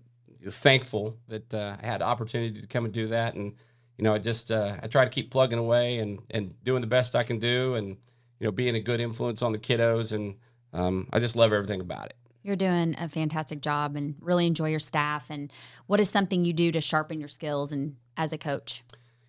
thankful 0.50 1.16
that 1.28 1.52
uh, 1.54 1.76
I 1.82 1.86
had 1.86 2.00
the 2.00 2.06
opportunity 2.06 2.60
to 2.60 2.66
come 2.66 2.84
and 2.84 2.92
do 2.92 3.08
that. 3.08 3.34
And 3.34 3.54
you 3.96 4.04
know, 4.04 4.14
I 4.14 4.18
just 4.18 4.50
uh, 4.50 4.76
I 4.82 4.86
try 4.88 5.04
to 5.04 5.10
keep 5.10 5.30
plugging 5.30 5.58
away 5.58 5.98
and 5.98 6.20
and 6.30 6.54
doing 6.64 6.80
the 6.80 6.86
best 6.86 7.16
I 7.16 7.22
can 7.22 7.38
do, 7.38 7.74
and 7.76 7.96
you 8.40 8.46
know, 8.46 8.52
being 8.52 8.74
a 8.74 8.80
good 8.80 9.00
influence 9.00 9.42
on 9.42 9.52
the 9.52 9.58
kiddos, 9.58 10.12
and 10.12 10.34
um, 10.72 11.08
I 11.12 11.18
just 11.18 11.36
love 11.36 11.52
everything 11.52 11.80
about 11.80 12.06
it. 12.06 12.16
You're 12.42 12.56
doing 12.56 12.96
a 12.98 13.08
fantastic 13.08 13.60
job 13.60 13.96
and 13.96 14.16
really 14.20 14.46
enjoy 14.46 14.70
your 14.70 14.80
staff. 14.80 15.30
And 15.30 15.52
what 15.86 16.00
is 16.00 16.10
something 16.10 16.44
you 16.44 16.52
do 16.52 16.72
to 16.72 16.80
sharpen 16.80 17.20
your 17.20 17.28
skills 17.28 17.72
and 17.72 17.96
as 18.16 18.32
a 18.32 18.38
coach? 18.38 18.82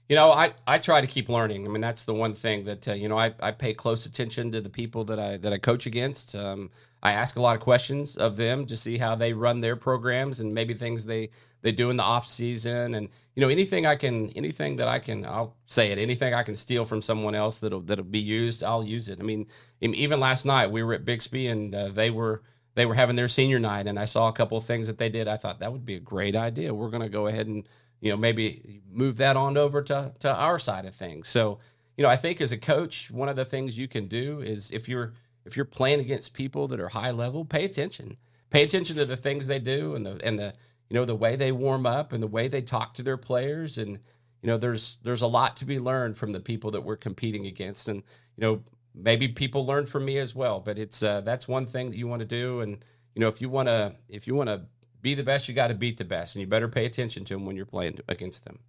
You 0.10 0.18
know, 0.18 0.32
I, 0.32 0.52
I 0.68 0.80
try 0.80 1.00
to 1.00 1.08
keep 1.08 1.30
learning. 1.30 1.66
I 1.66 1.70
mean, 1.70 1.82
that's 1.82 2.06
the 2.06 2.14
one 2.14 2.34
thing 2.34 2.66
that 2.66 2.88
uh, 2.88 2.94
you 2.94 3.08
know 3.08 3.18
I, 3.18 3.34
I 3.40 3.52
pay 3.52 3.74
close 3.74 4.06
attention 4.06 4.52
to 4.52 4.62
the 4.62 4.70
people 4.70 5.06
that 5.06 5.18
I 5.18 5.38
that 5.38 5.54
I 5.54 5.58
coach 5.58 5.86
against. 5.86 6.36
Um, 6.36 6.70
I 7.02 7.14
ask 7.14 7.36
a 7.36 7.42
lot 7.42 7.56
of 7.56 7.62
questions 7.62 8.18
of 8.18 8.38
them 8.38 8.66
to 8.66 8.78
see 8.78 8.98
how 8.98 9.16
they 9.16 9.34
run 9.34 9.62
their 9.62 9.76
programs 9.76 10.40
and 10.40 10.54
maybe 10.54 10.74
things 10.74 11.06
they 11.06 11.30
they 11.62 11.72
do 11.72 11.90
in 11.90 11.98
the 11.98 12.04
off 12.04 12.28
season 12.28 12.96
and 12.96 13.10
you 13.36 13.42
know 13.42 13.50
anything 13.50 13.86
I 13.86 13.96
can 13.96 14.30
anything 14.32 14.76
that 14.78 14.88
I 14.88 15.00
can 15.00 15.26
I'll 15.26 15.56
say 15.66 15.92
it 15.92 15.98
anything 15.98 16.34
I 16.34 16.44
can 16.44 16.56
steal 16.56 16.86
from 16.86 17.02
someone 17.02 17.34
else 17.34 17.60
that'll 17.60 17.82
that'll 17.82 18.06
be 18.06 18.20
used 18.20 18.64
I'll 18.64 18.84
use 18.84 19.10
it. 19.10 19.20
I 19.20 19.24
mean, 19.24 19.48
even 19.82 20.20
last 20.20 20.46
night 20.46 20.72
we 20.72 20.84
were 20.84 20.94
at 20.94 21.06
Bixby 21.06 21.48
and 21.48 21.74
uh, 21.74 21.90
they 21.90 22.10
were 22.10 22.42
they 22.76 22.86
were 22.86 22.96
having 22.96 23.16
their 23.16 23.28
senior 23.28 23.60
night 23.60 23.88
and 23.88 24.00
I 24.00 24.06
saw 24.06 24.28
a 24.28 24.34
couple 24.34 24.58
of 24.58 24.66
things 24.66 24.88
that 24.88 24.98
they 24.98 25.10
did. 25.10 25.28
I 25.28 25.38
thought 25.38 25.60
that 25.60 25.72
would 25.72 25.86
be 25.86 25.96
a 25.96 26.00
great 26.00 26.36
idea. 26.36 26.74
We're 26.74 26.90
going 26.90 27.04
to 27.04 27.10
go 27.10 27.28
ahead 27.28 27.48
and 27.48 27.68
you 28.02 28.12
know 28.12 28.18
maybe 28.18 28.82
move 28.92 29.18
that 29.18 29.38
on 29.38 29.58
over 29.58 29.82
to 29.84 30.14
to 30.20 30.34
our 30.34 30.60
side 30.60 30.86
of 30.86 30.96
things. 30.96 31.28
So 31.28 31.60
you 31.98 32.04
know 32.04 32.10
I 32.10 32.16
think 32.16 32.42
as 32.42 32.52
a 32.52 32.58
coach, 32.58 33.12
one 33.12 33.30
of 33.30 33.36
the 33.36 33.46
things 33.46 33.78
you 33.78 33.88
can 33.88 34.08
do 34.08 34.42
is 34.42 34.72
if 34.72 34.90
you're 34.90 35.14
if 35.46 35.56
you're 35.58 35.66
playing 35.66 36.00
against 36.00 36.34
people 36.34 36.68
that 36.70 36.80
are 36.80 36.90
high 36.90 37.12
level, 37.12 37.46
pay 37.46 37.66
attention. 37.66 38.18
Pay 38.50 38.64
attention 38.64 38.96
to 38.98 39.06
the 39.06 39.18
things 39.18 39.48
they 39.48 39.60
do 39.60 39.96
and 39.96 40.06
the 40.06 40.20
and 40.26 40.38
the 40.38 40.54
you 40.90 40.96
know 40.96 41.06
the 41.06 41.16
way 41.16 41.36
they 41.36 41.52
warm 41.52 41.86
up 41.86 42.14
and 42.14 42.22
the 42.22 42.28
way 42.28 42.48
they 42.48 42.62
talk 42.62 42.94
to 42.94 43.04
their 43.04 43.18
players 43.18 43.78
and 43.78 44.00
you 44.42 44.48
know 44.48 44.58
there's 44.58 44.98
there's 45.04 45.24
a 45.24 45.28
lot 45.28 45.58
to 45.58 45.66
be 45.66 45.80
learned 45.80 46.16
from 46.16 46.32
the 46.32 46.40
people 46.40 46.70
that 46.72 46.82
we're 46.82 46.96
competing 46.96 47.48
against 47.48 47.88
and 47.88 48.04
you 48.38 48.42
know 48.42 48.62
maybe 48.96 49.28
people 49.28 49.66
learn 49.66 49.86
from 49.86 50.06
me 50.06 50.18
as 50.18 50.36
well 50.36 50.60
but 50.60 50.78
it's 50.78 51.04
uh, 51.04 51.22
that's 51.22 51.48
one 51.48 51.66
thing 51.66 51.90
that 51.90 51.98
you 51.98 52.08
want 52.08 52.20
to 52.20 52.26
do 52.26 52.62
and 52.62 52.84
you 53.16 53.20
know 53.20 53.28
if 53.28 53.42
you 53.42 53.50
want 53.50 53.68
to 53.68 53.94
if 54.10 54.28
you 54.28 54.36
want 54.36 54.50
to 54.50 54.62
be 55.02 55.14
the 55.14 55.24
best 55.24 55.50
you 55.50 55.54
got 55.54 55.68
to 55.68 55.74
beat 55.74 55.98
the 55.98 56.06
best 56.06 56.36
and 56.36 56.42
you 56.42 56.48
better 56.48 56.68
pay 56.68 56.86
attention 56.86 57.26
to 57.26 57.34
them 57.34 57.46
when 57.46 57.56
you're 57.56 57.66
playing 57.66 58.00
against 58.08 58.46
them 58.46 58.60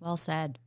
Well 0.00 0.16
said. 0.16 0.58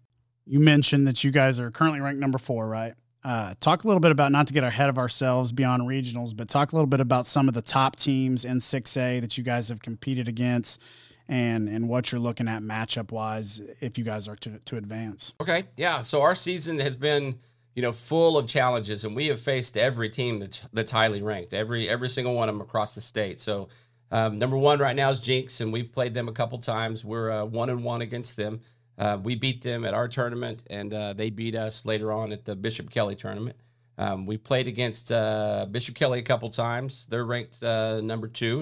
You 0.46 0.60
mentioned 0.60 1.08
that 1.08 1.24
you 1.24 1.32
guys 1.32 1.60
are 1.60 1.70
currently 1.70 2.02
ranked 2.02 2.20
number 2.20 2.40
four, 2.40 2.68
right? 2.68 2.96
uh, 3.24 3.54
talk 3.60 3.84
a 3.84 3.88
little 3.88 4.00
bit 4.00 4.12
about 4.12 4.32
not 4.32 4.48
to 4.48 4.54
get 4.54 4.64
ahead 4.64 4.90
of 4.90 4.98
ourselves 4.98 5.52
beyond 5.52 5.84
regionals, 5.84 6.36
but 6.36 6.50
talk 6.50 6.72
a 6.72 6.76
little 6.76 6.88
bit 6.88 7.00
about 7.00 7.28
some 7.28 7.48
of 7.48 7.54
the 7.54 7.62
top 7.62 7.96
teams 7.96 8.46
in 8.46 8.58
6A 8.58 9.22
that 9.22 9.38
you 9.38 9.44
guys 9.44 9.70
have 9.70 9.82
competed 9.82 10.28
against 10.28 10.82
and 11.28 11.70
and 11.70 11.88
what 11.88 12.12
you're 12.12 12.20
looking 12.20 12.48
at 12.48 12.62
matchup 12.64 13.12
wise 13.12 13.62
if 13.80 13.98
you 13.98 14.04
guys 14.04 14.28
are 14.28 14.36
to, 14.38 14.58
to 14.66 14.76
advance. 14.76 15.34
Okay, 15.40 15.64
yeah. 15.78 16.02
So 16.02 16.24
our 16.24 16.36
season 16.36 16.80
has 16.80 16.96
been 16.96 17.38
you 17.76 17.82
know 17.82 17.92
full 17.92 18.38
of 18.38 18.48
challenges, 18.48 19.06
and 19.06 19.16
we 19.16 19.28
have 19.28 19.40
faced 19.40 19.78
every 19.78 20.10
team 20.10 20.40
that's, 20.40 20.62
that's 20.74 20.92
highly 20.92 21.22
ranked, 21.22 21.54
every 21.54 21.90
every 21.90 22.10
single 22.10 22.36
one 22.36 22.50
of 22.50 22.56
them 22.56 22.62
across 22.62 22.96
the 22.96 23.02
state. 23.02 23.40
So 23.40 23.70
um, 24.12 24.38
number 24.40 24.58
one 24.58 24.80
right 24.80 24.96
now 24.96 25.10
is 25.10 25.22
Jenks, 25.22 25.62
and 25.62 25.72
we've 25.72 25.92
played 25.92 26.14
them 26.14 26.28
a 26.28 26.34
couple 26.34 26.58
times. 26.58 27.06
We're 27.06 27.32
uh, 27.32 27.46
one 27.46 27.70
and 27.70 27.84
one 27.84 28.02
against 28.02 28.36
them. 28.36 28.62
Uh, 28.98 29.18
we 29.24 29.36
beat 29.36 29.62
them 29.62 29.86
at 29.86 29.94
our 29.94 30.08
tournament, 30.08 30.64
and 30.70 30.94
uh, 30.94 31.14
they 31.14 31.30
beat 31.30 31.56
us 31.56 31.86
later 31.86 32.12
on 32.12 32.32
at 32.32 32.46
the 32.46 32.56
Bishop 32.56 32.90
Kelley 32.90 33.16
tournament. 33.16 33.56
Um, 33.98 34.26
we 34.26 34.38
played 34.38 34.68
against 34.68 35.12
uh, 35.12 35.66
Bishop 35.70 35.96
Kelley 35.96 36.20
a 36.20 36.24
couple 36.24 36.50
times. 36.50 37.06
They're 37.06 37.26
ranked 37.26 37.64
uh, 37.64 38.02
number 38.02 38.28
two, 38.28 38.60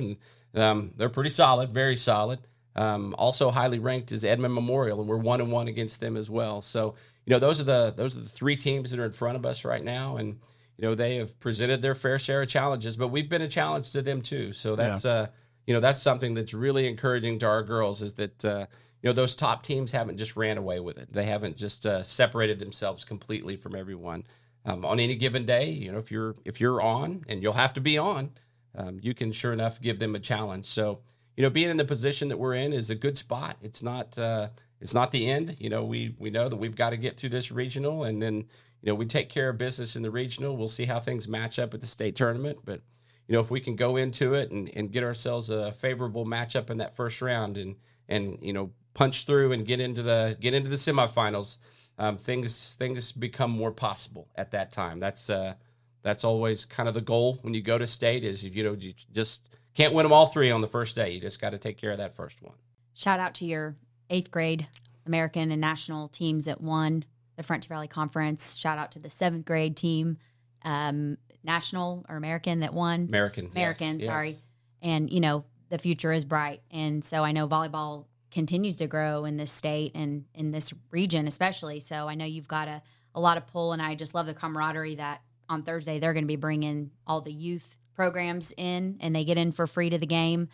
and 0.53 0.61
um, 0.61 0.91
they're 0.97 1.09
pretty 1.09 1.29
solid, 1.29 1.73
very 1.73 1.95
solid. 1.95 2.39
Um, 2.75 3.15
also 3.17 3.49
highly 3.49 3.79
ranked 3.79 4.11
is 4.11 4.23
Edmond 4.23 4.53
Memorial, 4.53 4.99
and 4.99 5.09
we're 5.09 5.17
one 5.17 5.41
and 5.41 5.51
one 5.51 5.67
against 5.67 5.99
them 5.99 6.15
as 6.15 6.29
well. 6.29 6.61
So 6.61 6.95
you 7.29 7.35
know 7.35 7.39
those 7.39 7.61
are 7.61 7.63
the 7.63 7.93
those 7.95 8.17
are 8.17 8.21
the 8.21 8.27
three 8.29 8.55
teams 8.55 8.89
that 8.89 8.99
are 8.99 9.05
in 9.05 9.11
front 9.11 9.35
of 9.35 9.45
us 9.45 9.63
right 9.63 9.83
now, 9.83 10.17
and 10.17 10.39
you 10.77 10.87
know 10.87 10.95
they 10.95 11.17
have 11.17 11.39
presented 11.39 11.79
their 11.79 11.93
fair 11.93 12.17
share 12.17 12.41
of 12.41 12.47
challenges, 12.47 12.97
but 12.97 13.09
we've 13.09 13.29
been 13.29 13.43
a 13.43 13.47
challenge 13.47 13.91
to 13.91 14.01
them 14.01 14.23
too. 14.23 14.51
So 14.51 14.75
that's 14.75 15.05
yeah. 15.05 15.11
uh, 15.11 15.27
you 15.67 15.75
know 15.75 15.79
that's 15.79 16.01
something 16.01 16.33
that's 16.33 16.55
really 16.55 16.87
encouraging 16.87 17.37
to 17.39 17.45
our 17.45 17.61
girls 17.61 18.01
is 18.01 18.13
that 18.13 18.43
uh, 18.43 18.65
you 19.03 19.09
know 19.09 19.13
those 19.13 19.35
top 19.35 19.61
teams 19.61 19.91
haven't 19.91 20.17
just 20.17 20.35
ran 20.35 20.57
away 20.57 20.79
with 20.79 20.97
it. 20.97 21.13
They 21.13 21.25
haven't 21.25 21.55
just 21.55 21.85
uh, 21.85 22.01
separated 22.01 22.57
themselves 22.57 23.05
completely 23.05 23.57
from 23.57 23.75
everyone. 23.75 24.23
Um, 24.65 24.83
on 24.83 24.99
any 24.99 25.13
given 25.13 25.45
day, 25.45 25.69
you 25.69 25.91
know 25.91 25.99
if 25.99 26.11
you're 26.11 26.33
if 26.45 26.59
you're 26.59 26.81
on 26.81 27.25
and 27.29 27.43
you'll 27.43 27.53
have 27.53 27.75
to 27.75 27.81
be 27.81 27.99
on, 27.99 28.31
um, 28.73 28.97
you 29.03 29.13
can 29.13 29.31
sure 29.31 29.53
enough 29.53 29.79
give 29.79 29.99
them 29.99 30.15
a 30.15 30.19
challenge. 30.19 30.65
So 30.65 31.01
you 31.37 31.43
know 31.43 31.51
being 31.51 31.69
in 31.69 31.77
the 31.77 31.85
position 31.85 32.27
that 32.29 32.37
we're 32.37 32.55
in 32.55 32.73
is 32.73 32.89
a 32.89 32.95
good 32.95 33.19
spot. 33.19 33.55
It's 33.61 33.83
not 33.83 34.17
uh, 34.17 34.49
it's 34.81 34.93
not 34.93 35.11
the 35.11 35.29
end. 35.29 35.57
You 35.59 35.69
know 35.69 35.83
we 35.83 36.15
we 36.17 36.29
know 36.29 36.49
that 36.49 36.55
we've 36.55 36.75
got 36.75 36.91
to 36.91 36.97
get 36.97 37.17
through 37.17 37.29
this 37.29 37.51
regional 37.51 38.03
and 38.03 38.21
then 38.21 38.45
you 38.81 38.87
know, 38.87 38.95
we 38.95 39.05
take 39.05 39.29
care 39.29 39.49
of 39.49 39.57
business 39.57 39.95
in 39.95 40.01
the 40.01 40.11
regional. 40.11 40.55
We'll 40.55 40.67
see 40.67 40.85
how 40.85 40.99
things 40.99 41.27
match 41.27 41.59
up 41.59 41.73
at 41.73 41.81
the 41.81 41.87
state 41.87 42.15
tournament. 42.15 42.59
But, 42.63 42.81
you 43.27 43.33
know, 43.33 43.41
if 43.41 43.51
we 43.51 43.59
can 43.59 43.75
go 43.75 43.97
into 43.97 44.33
it 44.33 44.51
and, 44.51 44.69
and 44.75 44.91
get 44.91 45.03
ourselves 45.03 45.49
a 45.49 45.73
favorable 45.73 46.25
matchup 46.25 46.69
in 46.69 46.77
that 46.77 46.95
first 46.95 47.21
round 47.21 47.57
and, 47.57 47.75
and, 48.07 48.39
you 48.41 48.53
know, 48.53 48.71
punch 48.93 49.25
through 49.25 49.51
and 49.51 49.65
get 49.65 49.79
into 49.79 50.01
the, 50.01 50.37
get 50.39 50.53
into 50.53 50.69
the 50.69 50.75
semifinals, 50.77 51.57
um, 51.97 52.17
things, 52.17 52.75
things 52.75 53.11
become 53.11 53.51
more 53.51 53.71
possible 53.71 54.29
at 54.35 54.51
that 54.51 54.71
time. 54.71 54.99
That's, 54.99 55.29
uh, 55.29 55.55
that's 56.01 56.23
always 56.23 56.63
kind 56.63 56.87
of 56.87 56.95
the 56.95 57.01
goal 57.01 57.37
when 57.41 57.53
you 57.53 57.61
go 57.61 57.77
to 57.77 57.85
state 57.85 58.23
is, 58.23 58.43
you 58.43 58.63
know, 58.63 58.73
you 58.73 58.93
just 59.11 59.57
can't 59.75 59.93
win 59.93 60.03
them 60.03 60.13
all 60.13 60.27
three 60.27 60.49
on 60.51 60.61
the 60.61 60.67
first 60.67 60.95
day. 60.95 61.11
You 61.11 61.19
just 61.19 61.41
got 61.41 61.49
to 61.49 61.57
take 61.57 61.77
care 61.77 61.91
of 61.91 61.97
that 61.97 62.15
first 62.15 62.41
one. 62.41 62.55
Shout 62.93 63.19
out 63.19 63.33
to 63.35 63.45
your 63.45 63.75
eighth 64.09 64.31
grade 64.31 64.67
American 65.05 65.51
and 65.51 65.61
national 65.61 66.07
teams 66.07 66.45
that 66.45 66.61
won 66.61 67.03
the 67.35 67.43
Frontier 67.43 67.69
Valley 67.69 67.87
Conference. 67.87 68.55
Shout 68.55 68.77
out 68.77 68.91
to 68.91 68.99
the 68.99 69.09
seventh 69.09 69.45
grade 69.45 69.77
team, 69.77 70.17
um, 70.63 71.17
national 71.43 72.05
or 72.09 72.17
American 72.17 72.59
that 72.59 72.73
won. 72.73 73.05
American. 73.07 73.49
American, 73.51 73.99
yes, 73.99 74.07
sorry. 74.07 74.29
Yes. 74.29 74.41
And, 74.81 75.09
you 75.09 75.19
know, 75.19 75.45
the 75.69 75.77
future 75.77 76.11
is 76.11 76.25
bright. 76.25 76.61
And 76.71 77.03
so 77.03 77.23
I 77.23 77.31
know 77.31 77.47
volleyball 77.47 78.05
continues 78.31 78.77
to 78.77 78.87
grow 78.87 79.25
in 79.25 79.37
this 79.37 79.51
state 79.51 79.93
and 79.95 80.25
in 80.33 80.51
this 80.51 80.73
region, 80.91 81.27
especially. 81.27 81.79
So 81.79 82.07
I 82.07 82.15
know 82.15 82.25
you've 82.25 82.47
got 82.47 82.67
a, 82.67 82.81
a 83.15 83.19
lot 83.19 83.37
of 83.37 83.47
pull, 83.47 83.73
and 83.73 83.81
I 83.81 83.95
just 83.95 84.13
love 84.13 84.25
the 84.25 84.33
camaraderie 84.33 84.95
that 84.95 85.21
on 85.47 85.63
Thursday 85.63 85.99
they're 85.99 86.13
going 86.13 86.23
to 86.23 86.27
be 86.27 86.35
bringing 86.35 86.91
all 87.07 87.21
the 87.21 87.33
youth 87.33 87.75
programs 87.95 88.53
in 88.55 88.97
and 89.01 89.15
they 89.15 89.25
get 89.25 89.37
in 89.37 89.51
for 89.51 89.67
free 89.67 89.89
to 89.89 89.97
the 89.97 90.05
game. 90.05 90.47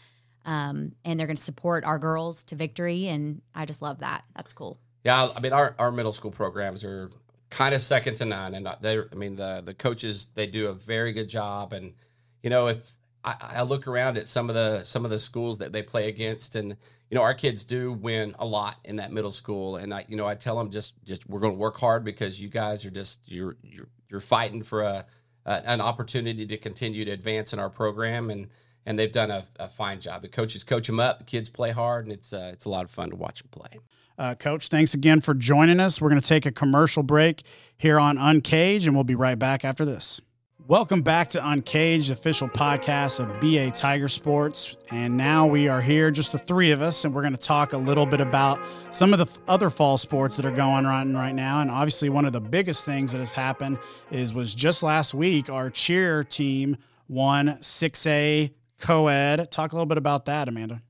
Um, 0.46 0.94
and 1.04 1.20
they're 1.20 1.28
going 1.28 1.36
to 1.36 1.42
support 1.42 1.84
our 1.84 2.00
girls 2.00 2.44
to 2.46 2.56
victory. 2.56 3.08
And 3.08 3.42
I 3.54 3.66
just 3.66 3.82
love 3.82 4.00
that. 4.00 4.24
That's 4.36 4.54
cool. 4.54 4.80
Yeah, 5.04 5.30
I 5.36 5.40
mean 5.40 5.54
our, 5.54 5.76
our 5.78 5.92
middle 5.92 6.12
school 6.12 6.32
programs 6.32 6.84
are 6.84 7.12
kind 7.52 7.76
of 7.76 7.82
second 7.82 8.16
to 8.16 8.26
none, 8.26 8.56
and 8.56 8.68
they 8.82 9.00
I 9.00 9.16
mean 9.16 9.36
the 9.36 9.62
the 9.64 9.74
coaches 9.74 10.30
they 10.34 10.48
do 10.48 10.68
a 10.68 10.74
very 10.74 11.14
good 11.14 11.30
job, 11.30 11.74
and 11.74 11.94
you 12.42 12.50
know 12.50 12.68
if 12.68 12.98
I, 13.24 13.36
I, 13.40 13.62
look 13.64 13.88
around 13.88 14.18
at 14.18 14.28
some 14.28 14.50
of 14.50 14.56
the 14.56 14.84
some 14.84 15.06
of 15.06 15.12
the 15.12 15.20
schools 15.20 15.60
that 15.60 15.72
they 15.72 15.84
play 15.84 16.10
against, 16.10 16.56
and 16.56 16.70
you 17.10 17.16
know 17.16 17.22
our 17.22 17.36
kids 17.36 17.64
do 17.64 17.94
win 17.94 18.36
a 18.40 18.46
lot 18.46 18.78
in 18.84 18.96
that 18.96 19.12
middle 19.12 19.32
school, 19.32 19.76
and 19.76 19.94
I 19.94 20.06
you 20.08 20.18
know 20.18 20.28
I 20.28 20.34
tell 20.34 20.58
them 20.58 20.72
just 20.72 20.96
just 21.04 21.30
we're 21.30 21.40
going 21.40 21.54
to 21.54 21.60
work 21.60 21.78
hard 21.78 22.04
because 22.04 22.42
you 22.42 22.50
guys 22.50 22.86
are 22.86 22.92
just 22.92 23.32
you're 23.32 23.58
you're 23.62 23.90
you're 24.10 24.20
fighting 24.20 24.64
for 24.64 24.82
a, 24.82 25.06
a 25.46 25.70
an 25.70 25.82
opportunity 25.82 26.48
to 26.48 26.58
continue 26.58 27.06
to 27.06 27.12
advance 27.12 27.54
in 27.54 27.60
our 27.60 27.70
program 27.70 28.32
and 28.32 28.48
and 28.86 28.98
they've 28.98 29.12
done 29.12 29.32
a, 29.32 29.44
a, 29.60 29.68
fine 29.68 30.00
job. 30.00 30.22
The 30.22 30.28
coaches 30.28 30.64
coach 30.64 30.88
them 30.88 31.00
up, 31.00 31.20
the 31.20 31.26
kids 31.26 31.50
play 31.50 31.72
hard, 31.72 32.06
and 32.06 32.14
it's 32.14 32.34
uh, 32.34 32.52
it's 32.54 32.66
a 32.66 32.70
lot 32.70 32.84
of 32.84 32.92
fun 32.92 33.10
to 33.10 33.16
watch 33.16 33.42
them 33.42 33.50
play. 33.52 33.80
Uh, 34.18 34.34
Coach, 34.34 34.70
thanks 34.70 34.94
again 34.94 35.20
for 35.20 35.34
joining 35.34 35.80
us. 35.80 36.00
We're 36.00 36.10
going 36.10 36.22
to 36.22 36.28
take 36.28 36.46
a 36.46 36.52
commercial 36.52 37.04
break 37.04 37.44
here 37.78 38.00
on 38.00 38.18
Uncaged, 38.18 38.88
and 38.88 38.96
we'll 38.96 39.04
be 39.04 39.16
right 39.16 39.38
back 39.38 39.66
after 39.66 39.84
this. 39.84 40.22
Welcome 40.68 41.04
back 41.04 41.30
to 41.32 41.48
Uncaged, 41.48 42.12
official 42.12 42.48
podcast 42.48 43.20
of 43.20 43.40
BA 43.40 43.72
Tiger 43.72 44.08
Sports. 44.08 44.78
And 44.90 45.16
now 45.16 45.46
we 45.46 45.68
are 45.68 45.82
here, 45.82 46.10
just 46.12 46.32
the 46.32 46.38
three 46.38 46.72
of 46.72 46.82
us, 46.82 47.04
and 47.04 47.14
we're 47.14 47.22
going 47.22 47.36
to 47.36 47.40
talk 47.40 47.74
a 47.74 47.78
little 47.78 48.06
bit 48.06 48.22
about 48.22 48.60
some 48.90 49.14
of 49.14 49.20
the 49.20 49.28
other 49.48 49.70
fall 49.70 49.98
sports 49.98 50.38
that 50.38 50.46
are 50.46 50.52
going 50.52 50.86
on 50.86 51.14
right 51.14 51.36
now. 51.36 51.60
And 51.60 51.70
obviously, 51.70 52.10
one 52.10 52.26
of 52.26 52.34
the 52.34 52.42
biggest 52.42 52.86
things 52.86 53.12
that 53.12 53.20
has 53.20 53.34
happened 53.34 53.78
is 54.10 54.34
was 54.34 54.56
just 54.56 54.82
last 54.82 55.14
week 55.14 55.52
our 55.52 55.70
cheer 55.70 56.24
team 56.24 56.78
won 57.10 57.50
6A 57.62 58.52
co-ed. 58.80 59.50
Talk 59.52 59.72
a 59.72 59.76
little 59.76 59.86
bit 59.86 59.98
about 59.98 60.26
that, 60.26 60.48
Amanda. 60.48 60.82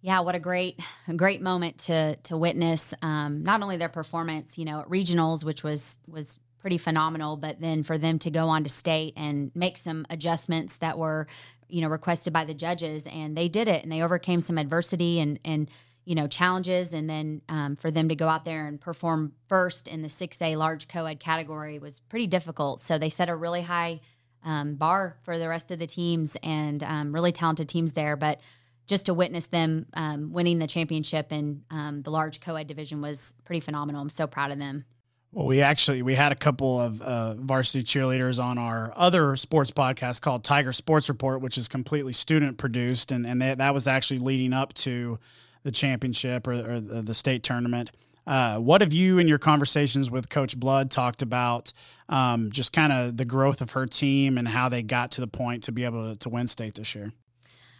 Yeah, 0.00 0.20
what 0.20 0.34
a 0.34 0.40
great, 0.40 0.80
great 1.16 1.40
moment 1.40 1.78
to 1.78 2.16
to 2.16 2.36
witness. 2.36 2.92
Um, 3.02 3.44
not 3.44 3.62
only 3.62 3.76
their 3.76 3.88
performance, 3.88 4.58
you 4.58 4.64
know, 4.64 4.80
at 4.80 4.88
regionals, 4.88 5.44
which 5.44 5.62
was 5.62 5.98
was 6.08 6.40
pretty 6.58 6.78
phenomenal, 6.78 7.36
but 7.36 7.60
then 7.60 7.82
for 7.82 7.98
them 7.98 8.18
to 8.20 8.30
go 8.30 8.48
on 8.48 8.64
to 8.64 8.70
state 8.70 9.14
and 9.16 9.50
make 9.54 9.76
some 9.76 10.06
adjustments 10.10 10.78
that 10.78 10.96
were, 10.96 11.26
you 11.68 11.80
know, 11.80 11.88
requested 11.88 12.32
by 12.32 12.44
the 12.44 12.54
judges, 12.54 13.06
and 13.06 13.36
they 13.36 13.48
did 13.48 13.68
it, 13.68 13.82
and 13.82 13.92
they 13.92 14.02
overcame 14.02 14.40
some 14.40 14.58
adversity 14.58 15.20
and 15.20 15.38
and 15.44 15.70
you 16.04 16.16
know 16.16 16.26
challenges, 16.26 16.92
and 16.92 17.08
then 17.08 17.40
um, 17.48 17.76
for 17.76 17.92
them 17.92 18.08
to 18.08 18.16
go 18.16 18.26
out 18.28 18.44
there 18.44 18.66
and 18.66 18.80
perform 18.80 19.32
first 19.48 19.86
in 19.86 20.02
the 20.02 20.08
six 20.08 20.42
A 20.42 20.56
large 20.56 20.88
co-ed 20.88 21.20
category 21.20 21.78
was 21.78 22.00
pretty 22.08 22.26
difficult. 22.26 22.80
So 22.80 22.98
they 22.98 23.08
set 23.08 23.28
a 23.28 23.36
really 23.36 23.62
high 23.62 24.00
um, 24.44 24.74
bar 24.74 25.16
for 25.22 25.38
the 25.38 25.48
rest 25.48 25.70
of 25.70 25.78
the 25.78 25.86
teams, 25.86 26.36
and 26.42 26.82
um, 26.82 27.12
really 27.12 27.32
talented 27.32 27.68
teams 27.68 27.92
there, 27.92 28.16
but 28.16 28.40
just 28.86 29.06
to 29.06 29.14
witness 29.14 29.46
them 29.46 29.86
um, 29.94 30.32
winning 30.32 30.58
the 30.58 30.66
championship 30.66 31.32
in 31.32 31.62
um, 31.70 32.02
the 32.02 32.10
large 32.10 32.40
co-ed 32.40 32.66
division 32.66 33.00
was 33.00 33.34
pretty 33.44 33.60
phenomenal. 33.60 34.02
I'm 34.02 34.10
so 34.10 34.26
proud 34.26 34.50
of 34.50 34.58
them. 34.58 34.84
Well, 35.32 35.46
we 35.46 35.62
actually 35.62 36.02
we 36.02 36.14
had 36.14 36.30
a 36.30 36.34
couple 36.34 36.78
of 36.78 37.00
uh, 37.00 37.34
varsity 37.34 37.84
cheerleaders 37.84 38.42
on 38.42 38.58
our 38.58 38.92
other 38.94 39.34
sports 39.36 39.70
podcast 39.70 40.20
called 40.20 40.44
Tiger 40.44 40.74
Sports 40.74 41.08
Report, 41.08 41.40
which 41.40 41.56
is 41.56 41.68
completely 41.68 42.12
student 42.12 42.58
produced, 42.58 43.12
and 43.12 43.26
and 43.26 43.40
they, 43.40 43.54
that 43.54 43.72
was 43.72 43.86
actually 43.86 44.18
leading 44.18 44.52
up 44.52 44.74
to 44.74 45.18
the 45.62 45.72
championship 45.72 46.46
or, 46.46 46.52
or 46.52 46.80
the, 46.80 47.02
the, 47.02 47.14
state 47.14 47.42
tournament. 47.42 47.92
Uh, 48.26 48.58
what 48.58 48.80
have 48.80 48.92
you 48.92 49.18
in 49.18 49.26
your 49.26 49.38
conversations 49.38 50.10
with 50.10 50.28
Coach 50.28 50.58
Blood 50.58 50.90
talked 50.90 51.22
about? 51.22 51.72
Um, 52.08 52.50
just 52.50 52.72
kind 52.72 52.92
of 52.92 53.16
the 53.16 53.24
growth 53.24 53.60
of 53.60 53.72
her 53.72 53.86
team 53.86 54.38
and 54.38 54.46
how 54.46 54.68
they 54.68 54.82
got 54.82 55.12
to 55.12 55.20
the 55.20 55.26
point 55.26 55.64
to 55.64 55.72
be 55.72 55.84
able 55.84 56.12
to, 56.12 56.18
to 56.18 56.28
win 56.28 56.46
state 56.46 56.74
this 56.74 56.94
year. 56.94 57.12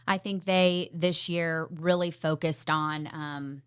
I 0.06 0.18
think 0.18 0.44
they 0.44 0.90
this 0.92 1.28
year 1.28 1.68
really 1.70 2.10
focused 2.10 2.70
on 2.70 3.08
um, 3.12 3.62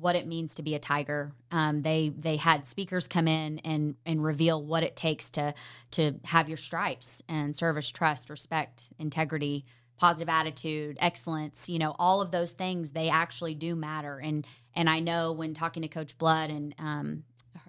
what 0.00 0.16
it 0.16 0.26
means 0.26 0.56
to 0.56 0.62
be 0.62 0.74
a 0.74 0.78
tiger. 0.78 1.32
Um, 1.50 1.82
they 1.82 2.08
they 2.08 2.36
had 2.36 2.66
speakers 2.66 3.06
come 3.06 3.28
in 3.28 3.60
and 3.60 3.94
and 4.04 4.22
reveal 4.22 4.62
what 4.62 4.82
it 4.82 4.96
takes 4.96 5.30
to 5.32 5.54
to 5.92 6.14
have 6.24 6.48
your 6.48 6.56
stripes 6.56 7.22
and 7.28 7.54
service, 7.54 7.90
trust, 7.90 8.30
respect, 8.30 8.90
integrity, 8.98 9.64
positive 9.96 10.28
attitude, 10.28 10.96
excellence. 11.00 11.68
You 11.68 11.78
know, 11.78 11.94
all 11.98 12.20
of 12.20 12.30
those 12.30 12.52
things 12.52 12.90
they 12.90 13.08
actually 13.08 13.54
do 13.54 13.74
matter. 13.74 14.18
And 14.18 14.46
and 14.74 14.90
I 14.90 15.00
know 15.00 15.32
when 15.32 15.54
talking 15.54 15.82
to 15.82 15.88
Coach 15.88 16.18
Blood 16.18 16.50
and 16.50 16.74
um, 16.78 17.24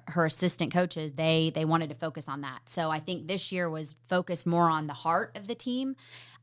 her 0.10 0.25
assistant 0.25 0.72
coaches 0.72 1.13
they 1.13 1.51
they 1.53 1.65
wanted 1.65 1.89
to 1.89 1.96
focus 1.96 2.29
on 2.29 2.39
that 2.39 2.60
so 2.65 2.89
i 2.89 2.98
think 2.98 3.27
this 3.27 3.51
year 3.51 3.69
was 3.69 3.93
focused 4.07 4.48
more 4.48 4.69
on 4.69 4.88
the 4.88 4.93
heart 4.93 5.36
of 5.36 5.48
the 5.48 5.55
team 5.55 5.98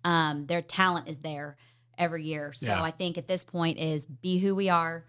um, 0.04 0.46
their 0.46 0.60
talent 0.60 1.08
is 1.08 1.18
there 1.18 1.56
every 1.98 2.24
year. 2.24 2.52
So 2.52 2.66
yeah. 2.66 2.82
I 2.82 2.90
think 2.90 3.18
at 3.18 3.28
this 3.28 3.44
point 3.44 3.78
is 3.78 4.06
be 4.06 4.38
who 4.38 4.54
we 4.54 4.68
are, 4.68 5.04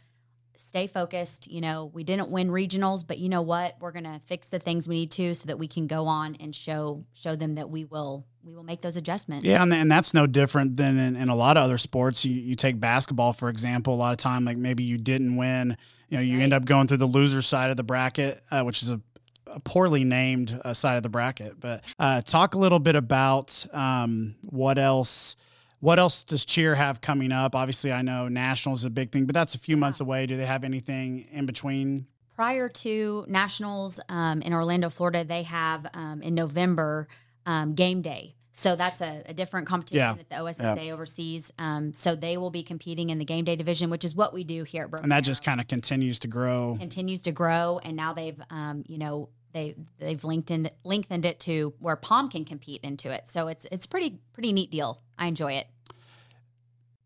stay 0.60 0.88
focused. 0.88 1.52
You 1.52 1.62
know, 1.62 1.92
we 1.94 2.04
didn't 2.04 2.30
win 2.30 2.50
regionals, 2.50 3.06
but 3.06 3.18
you 3.18 3.30
know 3.30 3.42
what? 3.42 3.76
We're 3.80 3.92
gonna 3.92 4.22
fix 4.26 4.50
the 4.50 4.60
things 4.60 4.88
we 4.88 4.96
need 4.96 5.12
to 5.12 5.34
so 5.34 5.48
that 5.48 5.60
we 5.60 5.68
can 5.68 5.88
go 5.88 6.08
on 6.08 6.36
and 6.40 6.54
show 6.54 7.04
show 7.14 7.36
them 7.36 7.56
that 7.56 7.70
we 7.70 7.86
will 7.86 8.26
we 8.44 8.56
will 8.56 8.64
make 8.64 8.82
those 8.82 8.96
adjustments. 8.96 9.46
Yeah, 9.46 9.64
and, 9.64 9.74
and 9.74 9.92
that's 9.92 10.14
no 10.14 10.28
different 10.28 10.78
than 10.78 10.98
in, 10.98 11.16
in 11.16 11.30
a 11.30 11.36
lot 11.36 11.58
of 11.58 11.64
other 11.64 11.78
sports. 11.78 12.26
You, 12.26 12.36
you 12.36 12.56
take 12.56 12.80
basketball 12.80 13.34
for 13.34 13.50
example. 13.50 13.94
A 13.94 13.96
lot 13.96 14.12
of 14.12 14.18
time, 14.18 14.46
like 14.46 14.58
maybe 14.58 14.84
you 14.84 14.98
didn't 14.98 15.36
win. 15.36 15.78
You 16.10 16.18
know, 16.18 16.24
you 16.24 16.38
right. 16.38 16.44
end 16.44 16.54
up 16.54 16.66
going 16.66 16.88
through 16.88 16.98
the 16.98 17.08
loser 17.08 17.42
side 17.42 17.72
of 17.72 17.78
the 17.78 17.84
bracket, 17.84 18.42
uh, 18.52 18.64
which 18.64 18.82
is 18.82 18.92
a 18.92 19.02
a 19.48 19.60
poorly 19.60 20.04
named 20.04 20.60
uh, 20.66 20.74
side 20.74 20.98
of 20.98 21.04
the 21.04 21.10
bracket. 21.10 21.60
But 21.60 21.84
uh, 22.00 22.22
talk 22.22 22.56
a 22.56 22.58
little 22.58 22.80
bit 22.80 22.96
about 22.96 23.66
um, 23.74 24.36
what 24.50 24.78
else. 24.78 25.36
What 25.80 26.00
else 26.00 26.24
does 26.24 26.46
cheer 26.46 26.76
have 26.76 27.02
coming 27.02 27.32
up? 27.32 27.56
Obviously, 27.56 27.92
I 27.92 28.02
know 28.02 28.28
nationals 28.28 28.80
is 28.82 28.86
a 28.86 28.90
big 28.90 29.12
thing, 29.12 29.26
but 29.26 29.34
that's 29.34 29.56
a 29.56 29.60
few 29.60 29.78
months 29.78 30.00
away. 30.00 30.26
Do 30.26 30.36
they 30.38 30.46
have 30.46 30.64
anything 30.64 31.28
in 31.32 31.46
between? 31.46 32.08
Prior 32.36 32.68
to 32.70 33.26
nationals 33.28 34.00
um, 34.10 34.42
in 34.42 34.54
Orlando, 34.54 34.90
Florida, 34.90 35.24
they 35.24 35.44
have 35.44 35.86
um, 35.94 36.22
in 36.22 36.36
November 36.36 37.08
um, 37.46 37.76
game 37.76 38.02
day. 38.02 38.36
So 38.52 38.78
that's 38.78 39.02
a, 39.02 39.22
a 39.26 39.34
different 39.34 39.68
competition 39.68 40.00
Yeah. 40.00 40.14
that 40.14 40.30
the 40.30 40.36
OSSA 40.36 40.92
oversees. 40.92 41.52
Um, 41.60 41.92
so 41.94 42.16
they 42.16 42.38
will 42.38 42.52
be 42.52 42.64
competing 42.64 43.10
in 43.10 43.20
the 43.20 43.26
game 43.26 43.44
day 43.46 43.58
division, 43.58 43.90
which 43.90 44.06
is 44.06 44.16
what 44.16 44.34
we 44.34 44.46
do 44.46 44.64
here 44.64 44.84
at 44.84 44.90
Broken 44.92 45.04
And 45.06 45.12
that 45.12 45.22
just 45.26 45.44
kind 45.44 45.60
of 45.60 45.68
continues 45.68 46.20
to 46.20 46.30
grow. 46.30 46.78
continues 46.80 47.22
to 47.24 47.34
grow. 47.34 47.80
And 47.84 47.98
now 47.98 48.14
they've, 48.14 48.42
um, 48.50 48.84
you 48.88 48.98
know, 48.98 49.28
they 49.56 49.74
they've 50.00 50.24
lengthened 50.24 50.70
lengthened 50.84 51.26
it 51.26 51.40
to 51.40 51.74
where 51.80 51.96
Pom 51.96 52.30
can 52.30 52.44
compete 52.44 52.82
into 52.84 53.10
it. 53.10 53.28
So 53.28 53.48
it's 53.48 53.66
it's 53.72 53.86
pretty 53.86 54.20
pretty 54.34 54.52
neat 54.52 54.70
deal. 54.70 55.02
I 55.18 55.28
enjoy 55.28 55.54
it. 55.54 55.68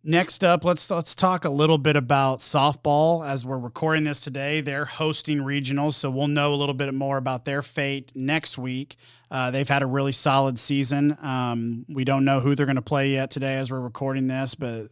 Next 0.04 0.44
up, 0.44 0.66
let's 0.66 0.90
let's 0.90 1.14
talk 1.14 1.46
a 1.46 1.50
little 1.50 1.78
bit 1.78 1.96
about 1.96 2.40
softball. 2.40 3.26
As 3.26 3.46
we're 3.46 3.60
recording 3.60 4.04
this 4.04 4.20
today, 4.20 4.62
they're 4.62 4.86
hosting 4.86 5.40
regionals, 5.40 5.94
so 5.94 6.10
we'll 6.10 6.28
know 6.28 6.52
a 6.54 6.56
little 6.56 6.74
bit 6.74 6.92
more 6.94 7.18
about 7.18 7.46
their 7.46 7.62
fate 7.62 8.12
next 8.16 8.58
week. 8.58 8.96
Uh, 9.30 9.52
they've 9.52 9.70
had 9.70 9.84
a 9.84 9.86
really 9.86 10.12
solid 10.12 10.58
season. 10.58 11.16
Um, 11.22 11.86
we 11.88 12.04
don't 12.04 12.26
know 12.26 12.40
who 12.40 12.56
they're 12.56 12.66
going 12.66 12.78
to 12.78 12.82
play 12.82 13.12
yet 13.12 13.30
today 13.30 13.58
as 13.58 13.70
we're 13.70 13.80
recording 13.80 14.28
this, 14.28 14.56
but 14.56 14.88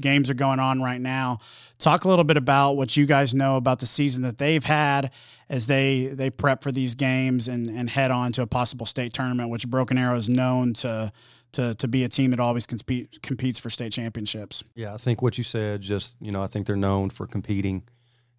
games 0.00 0.30
are 0.30 0.34
going 0.34 0.58
on 0.58 0.82
right 0.82 1.00
now. 1.00 1.38
Talk 1.78 2.04
a 2.04 2.08
little 2.08 2.24
bit 2.24 2.36
about 2.36 2.76
what 2.76 2.96
you 2.96 3.06
guys 3.06 3.34
know 3.34 3.56
about 3.56 3.78
the 3.78 3.86
season 3.86 4.22
that 4.24 4.38
they've 4.38 4.64
had 4.64 5.10
as 5.48 5.66
they 5.66 6.06
they 6.06 6.30
prep 6.30 6.62
for 6.62 6.72
these 6.72 6.94
games 6.94 7.48
and 7.48 7.68
and 7.68 7.88
head 7.88 8.10
on 8.10 8.32
to 8.32 8.42
a 8.42 8.46
possible 8.46 8.86
state 8.86 9.12
tournament, 9.12 9.50
which 9.50 9.68
Broken 9.68 9.96
Arrow 9.98 10.16
is 10.16 10.28
known 10.28 10.74
to 10.74 11.12
to 11.52 11.74
to 11.74 11.88
be 11.88 12.04
a 12.04 12.08
team 12.08 12.30
that 12.30 12.40
always 12.40 12.66
compete, 12.66 13.22
competes 13.22 13.58
for 13.58 13.70
state 13.70 13.92
championships. 13.92 14.62
Yeah, 14.74 14.94
I 14.94 14.96
think 14.96 15.22
what 15.22 15.38
you 15.38 15.44
said, 15.44 15.80
just, 15.80 16.16
you 16.20 16.32
know, 16.32 16.42
I 16.42 16.46
think 16.46 16.66
they're 16.66 16.76
known 16.76 17.10
for 17.10 17.26
competing 17.26 17.82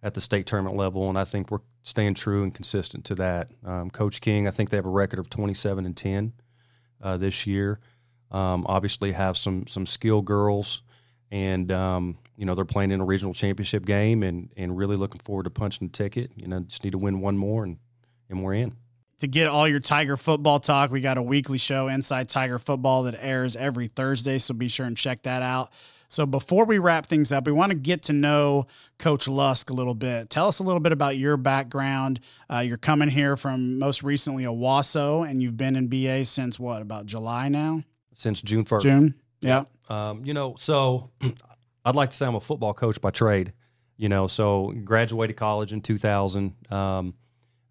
at 0.02 0.14
the 0.14 0.20
state 0.20 0.46
tournament 0.46 0.76
level, 0.76 1.08
and 1.08 1.18
I 1.18 1.24
think 1.24 1.50
we're 1.50 1.60
staying 1.82 2.14
true 2.14 2.42
and 2.42 2.54
consistent 2.54 3.04
to 3.06 3.14
that. 3.16 3.50
Um, 3.64 3.90
Coach 3.90 4.20
King, 4.20 4.48
I 4.48 4.50
think 4.50 4.70
they 4.70 4.76
have 4.76 4.86
a 4.86 4.90
record 4.90 5.18
of 5.18 5.30
27 5.30 5.86
and 5.86 5.96
10 5.96 6.32
uh, 7.00 7.16
this 7.16 7.46
year. 7.46 7.78
Um, 8.30 8.64
obviously, 8.66 9.12
have 9.12 9.36
some 9.36 9.66
some 9.66 9.84
skill 9.84 10.22
girls, 10.22 10.82
and 11.32 11.72
um, 11.72 12.18
you 12.36 12.44
know 12.44 12.54
they're 12.54 12.64
playing 12.64 12.92
in 12.92 13.00
a 13.00 13.04
regional 13.04 13.34
championship 13.34 13.84
game, 13.84 14.22
and 14.22 14.50
and 14.56 14.76
really 14.76 14.96
looking 14.96 15.20
forward 15.20 15.44
to 15.44 15.50
punching 15.50 15.88
the 15.88 15.92
ticket. 15.92 16.30
You 16.36 16.46
know, 16.46 16.60
just 16.60 16.84
need 16.84 16.92
to 16.92 16.98
win 16.98 17.20
one 17.20 17.36
more, 17.36 17.64
and 17.64 17.78
and 18.28 18.44
we're 18.44 18.54
in. 18.54 18.76
to 19.20 19.26
get 19.26 19.48
all 19.48 19.66
your 19.66 19.80
Tiger 19.80 20.16
football 20.16 20.60
talk, 20.60 20.90
we 20.90 21.00
got 21.00 21.18
a 21.18 21.22
weekly 21.22 21.58
show, 21.58 21.88
Inside 21.88 22.28
Tiger 22.28 22.58
Football, 22.58 23.04
that 23.04 23.16
airs 23.18 23.56
every 23.56 23.88
Thursday. 23.88 24.38
So 24.38 24.54
be 24.54 24.68
sure 24.68 24.86
and 24.86 24.96
check 24.96 25.22
that 25.24 25.42
out. 25.42 25.72
So 26.08 26.26
before 26.26 26.66
we 26.66 26.78
wrap 26.78 27.06
things 27.06 27.32
up, 27.32 27.46
we 27.46 27.52
want 27.52 27.70
to 27.70 27.78
get 27.78 28.02
to 28.04 28.12
know 28.12 28.66
Coach 28.98 29.26
Lusk 29.26 29.70
a 29.70 29.72
little 29.72 29.94
bit. 29.94 30.28
Tell 30.28 30.46
us 30.46 30.58
a 30.58 30.62
little 30.62 30.80
bit 30.80 30.92
about 30.92 31.16
your 31.16 31.38
background. 31.38 32.20
Uh, 32.52 32.58
you're 32.58 32.76
coming 32.76 33.08
here 33.08 33.34
from 33.36 33.78
most 33.78 34.02
recently 34.02 34.44
Owasso, 34.44 35.26
and 35.26 35.42
you've 35.42 35.56
been 35.56 35.74
in 35.74 35.88
BA 35.88 36.26
since 36.26 36.58
what, 36.58 36.82
about 36.82 37.06
July 37.06 37.48
now? 37.48 37.82
Since 38.12 38.42
June 38.42 38.66
first, 38.66 38.84
June? 38.84 39.14
Yeah. 39.42 39.64
Um, 39.88 40.24
you 40.24 40.32
know, 40.32 40.54
so 40.56 41.10
I'd 41.84 41.96
like 41.96 42.10
to 42.10 42.16
say 42.16 42.26
I'm 42.26 42.34
a 42.34 42.40
football 42.40 42.72
coach 42.72 43.00
by 43.00 43.10
trade. 43.10 43.52
You 43.98 44.08
know, 44.08 44.26
so 44.26 44.72
graduated 44.84 45.36
college 45.36 45.72
in 45.72 45.80
2000, 45.80 46.54
um, 46.72 47.14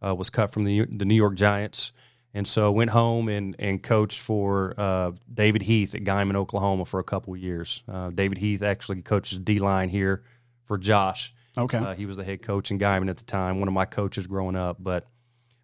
uh, 0.06 0.16
was 0.16 0.30
cut 0.30 0.52
from 0.52 0.64
the 0.64 0.86
the 0.86 1.06
New 1.06 1.16
York 1.16 1.36
Giants, 1.36 1.92
and 2.34 2.48
so 2.48 2.72
went 2.72 2.92
home 2.92 3.28
and 3.28 3.56
and 3.60 3.82
coached 3.82 4.20
for 4.20 4.74
uh, 4.78 5.12
David 5.32 5.64
Heath 5.64 5.94
at 5.96 6.04
Guymon, 6.04 6.36
Oklahoma, 6.36 6.86
for 6.86 7.00
a 7.00 7.04
couple 7.04 7.34
of 7.34 7.40
years. 7.40 7.84
Uh, 7.88 8.12
David 8.12 8.38
Heath 8.38 8.62
actually 8.62 9.02
coaches 9.02 9.40
D 9.40 9.60
line 9.60 9.90
here 9.90 10.24
for 10.66 10.78
Josh. 10.78 11.34
Okay. 11.58 11.78
Uh, 11.78 11.94
he 11.94 12.06
was 12.06 12.18
the 12.18 12.24
head 12.24 12.42
coach 12.42 12.72
in 12.72 12.80
Guymon 12.80 13.10
at 13.10 13.18
the 13.18 13.26
time, 13.26 13.60
one 13.60 13.68
of 13.68 13.74
my 13.74 13.86
coaches 13.86 14.26
growing 14.26 14.56
up. 14.56 14.78
But 14.80 15.06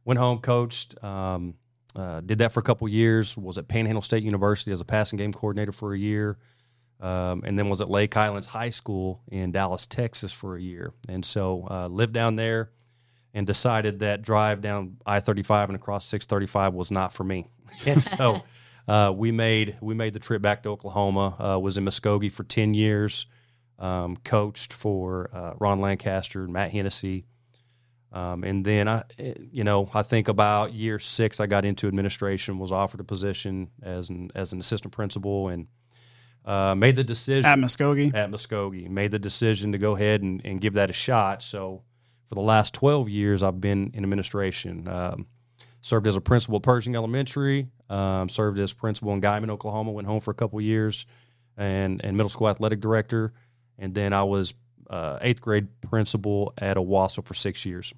went 0.06 0.20
home, 0.20 0.40
coached, 0.40 1.02
um, 1.04 1.56
uh, 1.98 2.22
did 2.22 2.38
that 2.38 2.54
for 2.54 2.60
a 2.60 2.64
couple 2.64 2.88
years. 2.88 3.36
Was 3.36 3.58
at 3.58 3.68
Panhandle 3.68 4.02
State 4.02 4.24
University 4.24 4.72
as 4.72 4.80
a 4.82 4.86
passing 4.86 5.18
game 5.18 5.34
coordinator 5.34 5.72
for 5.72 5.94
a 5.94 5.98
year, 5.98 6.38
um, 7.02 7.44
and 7.46 7.58
then 7.58 7.68
was 7.68 7.82
at 7.82 7.90
Lake 7.90 8.14
Highlands 8.14 8.48
High 8.48 8.70
School 8.70 9.22
in 9.28 9.52
Dallas, 9.52 9.86
Texas 9.86 10.32
for 10.32 10.56
a 10.56 10.62
year. 10.62 10.94
And 11.10 11.26
so 11.26 11.68
uh, 11.70 11.88
lived 11.88 12.14
down 12.14 12.36
there, 12.36 12.72
and 13.34 13.46
decided 13.46 14.00
that 14.00 14.22
drive 14.22 14.62
down 14.62 14.98
I 15.06 15.20
thirty 15.20 15.44
five 15.44 15.70
and 15.70 15.76
across 15.76 16.06
six 16.06 16.26
thirty 16.26 16.48
five 16.48 16.74
was 16.74 16.92
not 16.92 17.14
for 17.14 17.24
me. 17.24 17.48
And 17.86 18.02
so. 18.02 18.44
Uh, 18.88 19.12
we 19.12 19.34
made 19.34 19.76
we 19.82 19.94
made 19.94 20.14
the 20.14 20.20
trip 20.20 20.42
back 20.42 20.64
to 20.64 20.70
Oklahoma. 20.70 21.36
Uh, 21.38 21.60
was 21.60 21.76
in 21.76 21.84
Muskogee 21.84 22.32
for 22.32 22.46
ten 22.46 22.74
years 22.74 23.26
um, 23.80 24.18
coached 24.18 24.74
for 24.74 25.30
uh, 25.34 25.54
Ron 25.60 25.82
Lancaster 25.82 26.44
and 26.44 26.54
Matt 26.54 26.72
Hennessy. 26.72 27.26
Um, 28.12 28.44
and 28.44 28.66
then 28.66 28.88
I, 28.88 29.04
eh, 29.20 29.34
you 29.52 29.64
know, 29.64 29.90
I 29.94 30.02
think 30.02 30.28
about 30.28 30.74
year 30.74 30.98
six, 30.98 31.40
I 31.40 31.46
got 31.46 31.66
into 31.66 31.88
administration, 31.88 32.58
was 32.58 32.72
offered 32.72 33.00
a 33.02 33.04
position 33.04 33.70
as 33.82 34.10
an 34.10 34.32
as 34.34 34.54
an 34.54 34.60
assistant 34.60 34.94
principal, 34.94 35.50
and 35.50 35.68
uh, 36.46 36.74
made 36.76 36.96
the 36.96 37.04
decision 37.04 37.46
At 37.46 37.60
Muskogee. 37.60 38.14
at 38.16 38.32
Muskogee. 38.32 38.90
Made 38.90 39.12
the 39.12 39.20
decision 39.20 39.74
to 39.74 39.78
go 39.78 39.96
ahead 39.96 40.22
and, 40.22 40.42
and 40.46 40.62
give 40.62 40.74
that 40.74 40.90
a 40.90 40.94
shot. 40.94 41.44
So 41.44 41.84
for 42.30 42.36
the 42.36 42.42
last 42.42 42.74
12 42.74 43.10
years, 43.10 43.44
I've 43.44 43.60
been 43.60 43.92
in 43.94 44.04
administration. 44.04 44.88
Um, 44.88 45.28
served 45.82 46.08
as 46.08 46.16
a 46.16 46.22
principal 46.22 46.58
at 46.58 46.64
Pershing 46.64 46.96
Elementary, 46.96 47.68
um, 47.90 48.30
served 48.30 48.60
as 48.60 48.74
principal 48.74 49.14
in 49.14 49.22
Guymon, 49.22 49.50
Oklahoma, 49.50 49.92
went 49.92 50.08
home 50.08 50.22
for 50.22 50.32
a 50.32 50.34
couple 50.34 50.60
years, 50.62 51.06
and, 51.58 52.04
and 52.04 52.16
middle 52.16 52.30
school 52.30 52.50
athletic 52.50 52.80
director. 52.80 53.34
And 53.78 53.94
then 53.94 54.14
I 54.14 54.24
was 54.24 54.54
uh, 54.90 55.20
eighth 55.22 55.42
grade 55.42 55.68
principal 55.82 56.54
at 56.58 56.78
Owasso 56.78 57.26
for 57.26 57.34
six 57.34 57.66
years. 57.66 57.94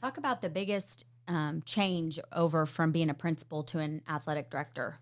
Talk 0.00 0.16
about 0.16 0.42
the 0.42 0.48
biggest 0.48 1.04
um, 1.26 1.62
change 1.64 2.18
over 2.32 2.66
from 2.66 2.92
being 2.92 3.10
a 3.10 3.14
principal 3.14 3.62
to 3.64 3.78
an 3.78 4.02
athletic 4.08 4.50
director. 4.50 4.98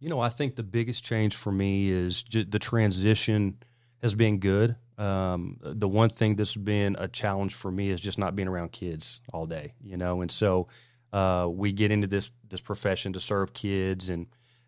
You 0.00 0.08
know, 0.08 0.20
I 0.20 0.28
think 0.28 0.56
the 0.56 0.62
biggest 0.62 1.02
change 1.02 1.34
for 1.34 1.50
me 1.50 1.88
is 1.90 2.22
ju- 2.22 2.44
the 2.44 2.60
transition 2.60 3.58
has 4.00 4.14
been 4.14 4.38
good. 4.38 4.76
Um, 4.96 5.58
the 5.62 5.88
one 5.88 6.08
thing 6.08 6.36
that's 6.36 6.56
been 6.56 6.96
a 6.98 7.08
challenge 7.08 7.54
for 7.54 7.70
me 7.70 7.90
is 7.90 8.00
just 8.00 8.18
not 8.18 8.36
being 8.36 8.48
around 8.48 8.72
kids 8.72 9.20
all 9.32 9.46
day, 9.46 9.74
you 9.82 9.96
know, 9.96 10.20
and 10.20 10.30
so 10.30 10.68
uh, 11.12 11.48
we 11.50 11.72
get 11.72 11.90
into 11.90 12.06
this 12.06 12.30
this 12.48 12.60
profession 12.60 13.12
to 13.14 13.20
serve 13.20 13.52
kids, 13.52 14.08
and 14.08 14.26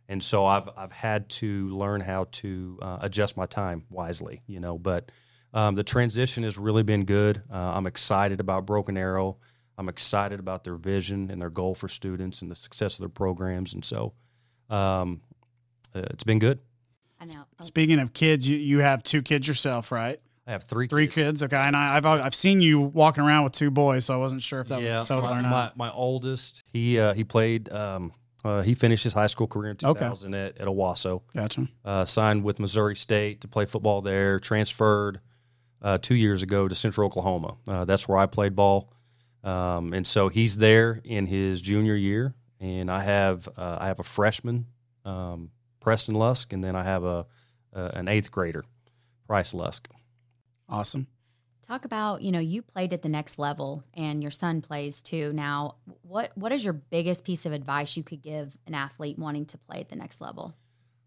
and 0.08 0.22
so 0.22 0.46
I've 0.46 0.68
I've 0.76 0.92
had 0.92 1.28
to 1.30 1.68
learn 1.68 2.00
how 2.00 2.24
to 2.30 2.78
uh, 2.80 2.98
adjust 3.02 3.36
my 3.36 3.46
time 3.46 3.84
wisely, 3.90 4.42
you 4.46 4.60
know. 4.60 4.78
But 4.78 5.10
um, 5.52 5.74
the 5.74 5.84
transition 5.84 6.44
has 6.44 6.56
really 6.58 6.82
been 6.82 7.04
good. 7.04 7.42
Uh, 7.52 7.56
I'm 7.56 7.86
excited 7.86 8.40
about 8.40 8.66
Broken 8.66 8.96
Arrow. 8.96 9.38
I'm 9.78 9.88
excited 9.88 10.38
about 10.40 10.64
their 10.64 10.76
vision 10.76 11.30
and 11.30 11.40
their 11.40 11.50
goal 11.50 11.74
for 11.74 11.88
students 11.88 12.42
and 12.42 12.50
the 12.50 12.56
success 12.56 12.94
of 12.94 13.00
their 13.00 13.08
programs, 13.08 13.72
and 13.74 13.84
so 13.84 14.12
um, 14.68 15.22
uh, 15.94 16.02
it's 16.10 16.24
been 16.24 16.38
good. 16.38 16.58
I 17.20 17.24
know. 17.26 17.44
Speaking 17.62 17.98
of 17.98 18.12
kids, 18.12 18.48
you, 18.48 18.56
you 18.56 18.78
have 18.78 19.02
two 19.02 19.22
kids 19.22 19.46
yourself, 19.48 19.90
right? 19.92 20.18
I 20.46 20.52
have 20.52 20.64
three 20.64 20.86
Three 20.88 21.06
kids. 21.06 21.14
kids. 21.14 21.42
Okay. 21.44 21.56
And 21.56 21.76
I, 21.76 21.96
I've 21.96 22.06
I've 22.06 22.34
seen 22.34 22.60
you 22.60 22.80
walking 22.80 23.22
around 23.22 23.44
with 23.44 23.52
two 23.52 23.70
boys, 23.70 24.04
so 24.06 24.14
I 24.14 24.16
wasn't 24.16 24.42
sure 24.42 24.60
if 24.60 24.68
that 24.68 24.80
yeah, 24.82 25.00
was 25.00 25.08
total 25.08 25.24
my, 25.30 25.38
or 25.38 25.42
not. 25.42 25.76
my 25.76 25.88
my 25.88 25.92
oldest, 25.94 26.62
he 26.72 26.98
uh, 26.98 27.12
he 27.14 27.24
played. 27.24 27.70
Um, 27.72 28.12
uh, 28.42 28.62
he 28.62 28.74
finished 28.74 29.04
his 29.04 29.12
high 29.12 29.26
school 29.26 29.46
career 29.46 29.70
in 29.72 29.76
Okay. 29.84 30.00
2000 30.00 30.34
at, 30.34 30.58
at 30.58 30.66
Owasso. 30.66 31.20
Gotcha. 31.34 31.68
Uh, 31.84 32.06
signed 32.06 32.42
with 32.42 32.58
Missouri 32.58 32.96
State 32.96 33.42
to 33.42 33.48
play 33.48 33.66
football 33.66 34.00
there. 34.00 34.40
Transferred 34.40 35.20
uh, 35.82 35.98
two 35.98 36.14
years 36.14 36.42
ago 36.42 36.68
to 36.68 36.74
Central 36.74 37.06
Oklahoma. 37.06 37.56
Uh, 37.66 37.84
that's 37.84 38.08
where 38.08 38.18
I 38.18 38.26
played 38.26 38.54
ball. 38.54 38.92
Um, 39.42 39.92
and 39.94 40.06
so 40.06 40.28
he's 40.28 40.56
there 40.58 41.00
in 41.04 41.26
his 41.26 41.62
junior 41.62 41.94
year, 41.94 42.34
and 42.60 42.90
I 42.90 43.00
have 43.00 43.48
uh, 43.56 43.78
I 43.80 43.86
have 43.86 43.98
a 43.98 44.04
freshman, 44.04 44.66
um, 45.04 45.50
Preston 45.80 46.14
Lusk, 46.14 46.52
and 46.52 46.62
then 46.62 46.76
I 46.76 46.84
have 46.84 47.04
a, 47.04 47.26
a 47.72 47.84
an 47.94 48.08
eighth 48.08 48.30
grader, 48.30 48.64
Price 49.26 49.54
Lusk. 49.54 49.88
Awesome. 50.68 51.06
Talk 51.62 51.84
about, 51.84 52.22
you 52.22 52.32
know, 52.32 52.40
you 52.40 52.62
played 52.62 52.92
at 52.92 53.02
the 53.02 53.08
next 53.08 53.38
level 53.38 53.84
and 53.94 54.22
your 54.22 54.32
son 54.32 54.60
plays 54.60 55.02
too. 55.02 55.32
Now, 55.32 55.76
what 56.02 56.32
what 56.34 56.50
is 56.52 56.64
your 56.64 56.72
biggest 56.72 57.24
piece 57.24 57.46
of 57.46 57.52
advice 57.52 57.96
you 57.96 58.02
could 58.02 58.22
give 58.22 58.56
an 58.66 58.74
athlete 58.74 59.18
wanting 59.18 59.46
to 59.46 59.58
play 59.58 59.78
at 59.78 59.88
the 59.88 59.96
next 59.96 60.20
level? 60.20 60.52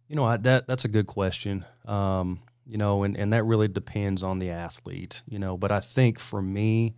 You 0.07 0.15
know, 0.15 0.23
I, 0.23 0.37
that 0.37 0.65
that's 0.65 0.85
a 0.85 0.87
good 0.87 1.05
question. 1.05 1.65
Um, 1.85 2.39
you 2.65 2.77
know, 2.77 3.03
and, 3.03 3.17
and 3.17 3.33
that 3.33 3.43
really 3.43 3.67
depends 3.67 4.23
on 4.23 4.39
the 4.39 4.49
athlete, 4.49 5.21
you 5.27 5.39
know, 5.39 5.57
but 5.57 5.71
I 5.71 5.79
think 5.79 6.19
for 6.19 6.41
me 6.41 6.95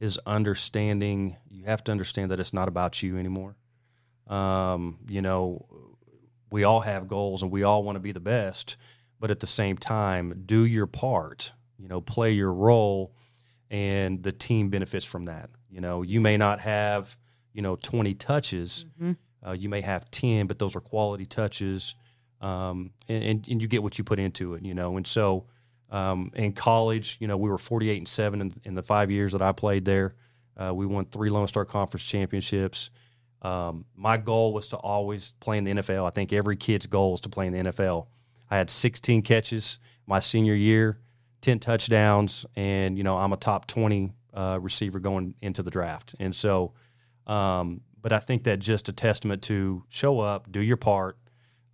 is 0.00 0.18
understanding 0.26 1.36
you 1.50 1.64
have 1.64 1.82
to 1.84 1.92
understand 1.92 2.30
that 2.30 2.40
it's 2.40 2.52
not 2.52 2.68
about 2.68 3.02
you 3.02 3.16
anymore. 3.18 3.56
Um, 4.26 4.98
you 5.08 5.22
know, 5.22 5.66
we 6.50 6.64
all 6.64 6.80
have 6.80 7.08
goals 7.08 7.42
and 7.42 7.50
we 7.50 7.62
all 7.62 7.82
want 7.82 7.96
to 7.96 8.00
be 8.00 8.12
the 8.12 8.20
best, 8.20 8.76
but 9.18 9.30
at 9.30 9.40
the 9.40 9.46
same 9.46 9.76
time, 9.76 10.42
do 10.46 10.64
your 10.64 10.86
part, 10.86 11.52
you 11.78 11.88
know, 11.88 12.00
play 12.00 12.32
your 12.32 12.52
role 12.52 13.12
and 13.70 14.22
the 14.22 14.32
team 14.32 14.68
benefits 14.68 15.04
from 15.04 15.24
that. 15.26 15.50
You 15.70 15.80
know, 15.80 16.02
you 16.02 16.20
may 16.20 16.36
not 16.36 16.60
have 16.60 17.16
you 17.54 17.62
know, 17.62 17.74
20 17.74 18.14
touches. 18.14 18.86
Mhm. 19.00 19.16
Uh, 19.44 19.50
you 19.50 19.68
may 19.68 19.80
have 19.80 20.08
10, 20.12 20.46
but 20.46 20.60
those 20.60 20.76
are 20.76 20.80
quality 20.80 21.26
touches. 21.26 21.96
Um, 22.40 22.92
and, 23.08 23.48
and, 23.48 23.60
you 23.60 23.66
get 23.66 23.82
what 23.82 23.98
you 23.98 24.04
put 24.04 24.20
into 24.20 24.54
it, 24.54 24.64
you 24.64 24.72
know. 24.72 24.96
And 24.96 25.04
so 25.04 25.46
um, 25.90 26.30
in 26.34 26.52
college, 26.52 27.16
you 27.18 27.26
know, 27.26 27.36
we 27.36 27.50
were 27.50 27.58
48 27.58 27.98
and 27.98 28.06
7 28.06 28.40
in, 28.40 28.54
in 28.64 28.74
the 28.76 28.82
five 28.82 29.10
years 29.10 29.32
that 29.32 29.42
I 29.42 29.50
played 29.50 29.84
there. 29.84 30.14
Uh, 30.56 30.72
we 30.72 30.86
won 30.86 31.04
three 31.06 31.30
Lone 31.30 31.48
Star 31.48 31.64
Conference 31.64 32.04
championships. 32.04 32.90
Um, 33.42 33.84
my 33.96 34.16
goal 34.16 34.52
was 34.52 34.68
to 34.68 34.76
always 34.76 35.32
play 35.40 35.58
in 35.58 35.64
the 35.64 35.72
NFL. 35.72 36.06
I 36.06 36.10
think 36.10 36.32
every 36.32 36.56
kid's 36.56 36.86
goal 36.86 37.14
is 37.14 37.20
to 37.22 37.28
play 37.28 37.46
in 37.46 37.52
the 37.52 37.70
NFL. 37.70 38.06
I 38.50 38.56
had 38.56 38.70
16 38.70 39.22
catches 39.22 39.78
my 40.06 40.20
senior 40.20 40.54
year, 40.54 40.98
10 41.42 41.58
touchdowns, 41.60 42.46
and 42.56 42.96
you 42.96 43.04
know 43.04 43.16
I'm 43.16 43.32
a 43.32 43.36
top 43.36 43.66
20 43.66 44.12
uh, 44.34 44.58
receiver 44.60 44.98
going 44.98 45.34
into 45.40 45.62
the 45.62 45.70
draft. 45.70 46.14
And 46.18 46.34
so, 46.34 46.72
um, 47.26 47.82
but 48.00 48.12
I 48.12 48.18
think 48.18 48.44
that 48.44 48.58
just 48.58 48.88
a 48.88 48.92
testament 48.92 49.42
to 49.42 49.84
show 49.88 50.20
up, 50.20 50.50
do 50.50 50.60
your 50.60 50.76
part, 50.76 51.18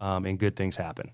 um, 0.04 0.26
and 0.26 0.38
good 0.38 0.54
things 0.54 0.76
happen. 0.76 1.10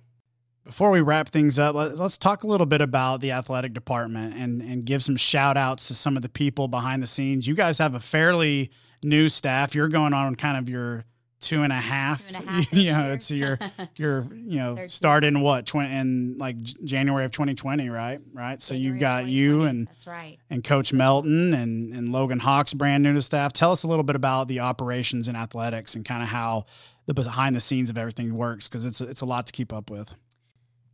Before 0.64 0.90
we 0.90 1.00
wrap 1.00 1.29
things 1.29 1.59
up, 1.59 1.74
let- 1.74 1.96
let's 1.96 2.18
talk 2.18 2.42
a 2.42 2.46
little 2.46 2.66
bit 2.66 2.81
about 2.81 3.20
the 3.20 3.31
athletic 3.33 3.72
department 3.72 4.35
and, 4.37 4.61
and 4.61 4.85
give 4.85 5.03
some 5.03 5.16
shout 5.16 5.57
outs 5.57 5.88
to 5.88 5.94
some 5.94 6.16
of 6.16 6.22
the 6.22 6.29
people 6.29 6.68
behind 6.68 7.03
the 7.03 7.07
scenes. 7.07 7.46
You 7.46 7.55
guys 7.55 7.79
have 7.79 7.94
a 7.94 8.00
fairly 8.00 8.70
new 9.03 9.29
staff. 9.29 9.74
You're 9.74 9.88
going 9.88 10.12
on 10.12 10.35
kind 10.35 10.59
of 10.59 10.68
your 10.68 11.05
two 11.40 11.62
and 11.62 11.72
a 11.72 11.76
half. 11.76 12.29
Two 12.29 12.37
and 12.37 12.46
a 12.46 12.50
half 12.53 12.72
you 12.72 12.92
know, 12.92 13.05
year. 13.07 13.12
it's 13.14 13.31
your 13.31 13.59
your 13.96 14.26
you 14.35 14.59
know 14.59 14.76
Third 14.76 14.90
started 14.90 15.26
in 15.29 15.40
what 15.40 15.64
twenty 15.66 15.94
in 15.94 16.37
like 16.38 16.57
January 16.62 17.24
of 17.24 17.31
2020, 17.31 17.88
right? 17.88 18.20
Right. 18.35 18.61
So 18.61 18.74
you've 18.74 18.98
got 18.98 19.26
you 19.26 19.62
and 19.62 19.87
that's 19.88 20.07
right. 20.07 20.38
and 20.50 20.62
Coach 20.62 20.92
Melton 20.92 21.55
and 21.55 21.94
and 21.94 22.12
Logan 22.12 22.38
Hawks 22.40 22.74
brand 22.74 23.03
new 23.03 23.14
to 23.14 23.22
staff. 23.22 23.53
Tell 23.55 23.72
us 23.72 23.83
a 23.85 23.88
little 23.88 24.05
bit 24.05 24.16
about 24.16 24.48
the 24.48 24.61
operations 24.61 25.29
in 25.29 25.37
athletics 25.37 25.94
and 25.94 26.05
kind 26.05 26.22
of 26.22 26.29
how 26.29 26.66
the 27.06 27.14
behind 27.14 27.56
the 27.56 27.60
scenes 27.60 27.90
of 27.90 27.98
everything 27.98 28.34
works 28.34 28.68
because 28.68 28.84
it's 28.84 29.00
it's 29.00 29.20
a 29.20 29.26
lot 29.26 29.46
to 29.46 29.52
keep 29.52 29.72
up 29.72 29.90
with. 29.90 30.14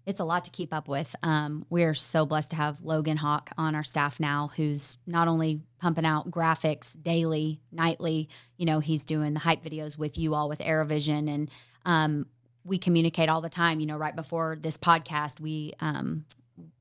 It's 0.07 0.21
a 0.21 0.25
lot 0.25 0.45
to 0.45 0.53
keep 0.53 0.73
up 0.73 0.87
with. 0.87 1.17
Um, 1.25 1.67
we're 1.69 1.95
so 1.95 2.25
blessed 2.27 2.51
to 2.51 2.57
have 2.57 2.81
Logan 2.81 3.17
Hawk 3.17 3.51
on 3.59 3.75
our 3.75 3.83
staff 3.83 4.21
now, 4.21 4.53
who's 4.55 4.99
not 5.05 5.27
only 5.27 5.63
pumping 5.81 6.07
out 6.07 6.31
graphics 6.31 7.01
daily, 7.03 7.61
nightly, 7.73 8.29
you 8.57 8.67
know, 8.67 8.79
he's 8.79 9.05
doing 9.05 9.35
the 9.35 9.41
hype 9.41 9.65
videos 9.65 9.99
with 9.99 10.17
you 10.17 10.37
all 10.37 10.49
with 10.49 10.61
Aerovision. 10.61 11.29
And 11.29 11.51
um, 11.85 12.27
we 12.65 12.79
communicate 12.79 13.29
all 13.29 13.41
the 13.41 13.49
time. 13.49 13.81
You 13.81 13.87
know, 13.87 13.97
right 13.97 14.15
before 14.15 14.57
this 14.61 14.79
podcast, 14.79 15.41
we, 15.41 15.73
um, 15.81 16.25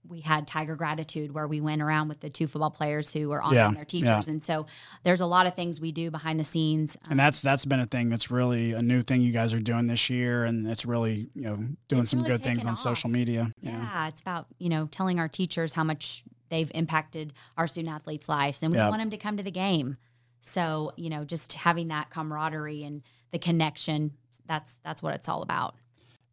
we 0.09 0.21
had 0.21 0.47
Tiger 0.47 0.75
Gratitude 0.75 1.31
where 1.33 1.47
we 1.47 1.61
went 1.61 1.81
around 1.81 2.07
with 2.07 2.19
the 2.19 2.29
two 2.29 2.47
football 2.47 2.71
players 2.71 3.11
who 3.13 3.29
were 3.29 3.41
honoring 3.41 3.59
Yeah, 3.59 3.71
their 3.71 3.85
teachers. 3.85 4.27
And 4.27 4.43
so 4.43 4.65
there's 5.03 5.21
a 5.21 5.25
lot 5.25 5.47
of 5.47 5.55
things 5.55 5.79
we 5.81 5.91
do 5.91 6.11
behind 6.11 6.39
the 6.39 6.43
scenes. 6.43 6.95
Um, 7.05 7.11
and 7.11 7.19
that's 7.19 7.41
that's 7.41 7.65
been 7.65 7.79
a 7.79 7.85
thing 7.85 8.09
that's 8.09 8.29
really 8.31 8.73
a 8.73 8.81
new 8.81 9.01
thing 9.01 9.21
you 9.21 9.31
guys 9.31 9.53
are 9.53 9.59
doing 9.59 9.87
this 9.87 10.09
year, 10.09 10.43
and 10.45 10.67
it's 10.67 10.85
really 10.85 11.27
you 11.33 11.41
know 11.41 11.59
doing 11.87 12.05
some 12.05 12.19
really 12.21 12.31
good 12.31 12.43
things 12.43 12.65
on 12.65 12.71
off. 12.73 12.77
social 12.77 13.09
media. 13.09 13.51
Yeah. 13.61 14.07
it's 14.07 14.21
about, 14.21 14.47
you 14.59 14.69
know, 14.69 14.87
telling 14.87 15.19
our 15.19 15.27
teachers 15.27 15.73
how 15.73 15.83
much 15.83 16.23
they've 16.49 16.71
impacted 16.75 17.33
our 17.57 17.67
student 17.67 17.93
athletes' 17.93 18.29
lives 18.29 18.61
and 18.61 18.71
we 18.71 18.77
Yeah. 18.77 18.89
want 18.89 19.01
them 19.01 19.09
to 19.09 19.17
come 19.17 19.37
to 19.37 19.43
the 19.43 19.51
game. 19.51 19.97
So, 20.41 20.91
you 20.95 21.09
know, 21.09 21.25
just 21.25 21.53
having 21.53 21.87
that 21.87 22.11
camaraderie 22.11 22.83
and 22.83 23.01
the 23.31 23.39
connection, 23.39 24.11
that's 24.47 24.77
that's 24.83 25.01
what 25.01 25.15
it's 25.15 25.27
all 25.27 25.41
about. 25.41 25.75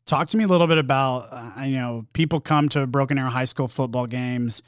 Talk 0.04 0.28
to 0.28 0.36
me 0.36 0.44
a 0.44 0.48
little 0.48 0.66
bit 0.66 0.78
about 0.78 1.28
uh, 1.30 1.62
you 1.62 1.76
know 1.76 2.06
people 2.12 2.40
come 2.40 2.68
to 2.70 2.86
Broken 2.86 3.18
Arrow 3.18 3.30
High 3.30 3.44
School 3.44 3.68
football 3.68 4.06
games, 4.06 4.62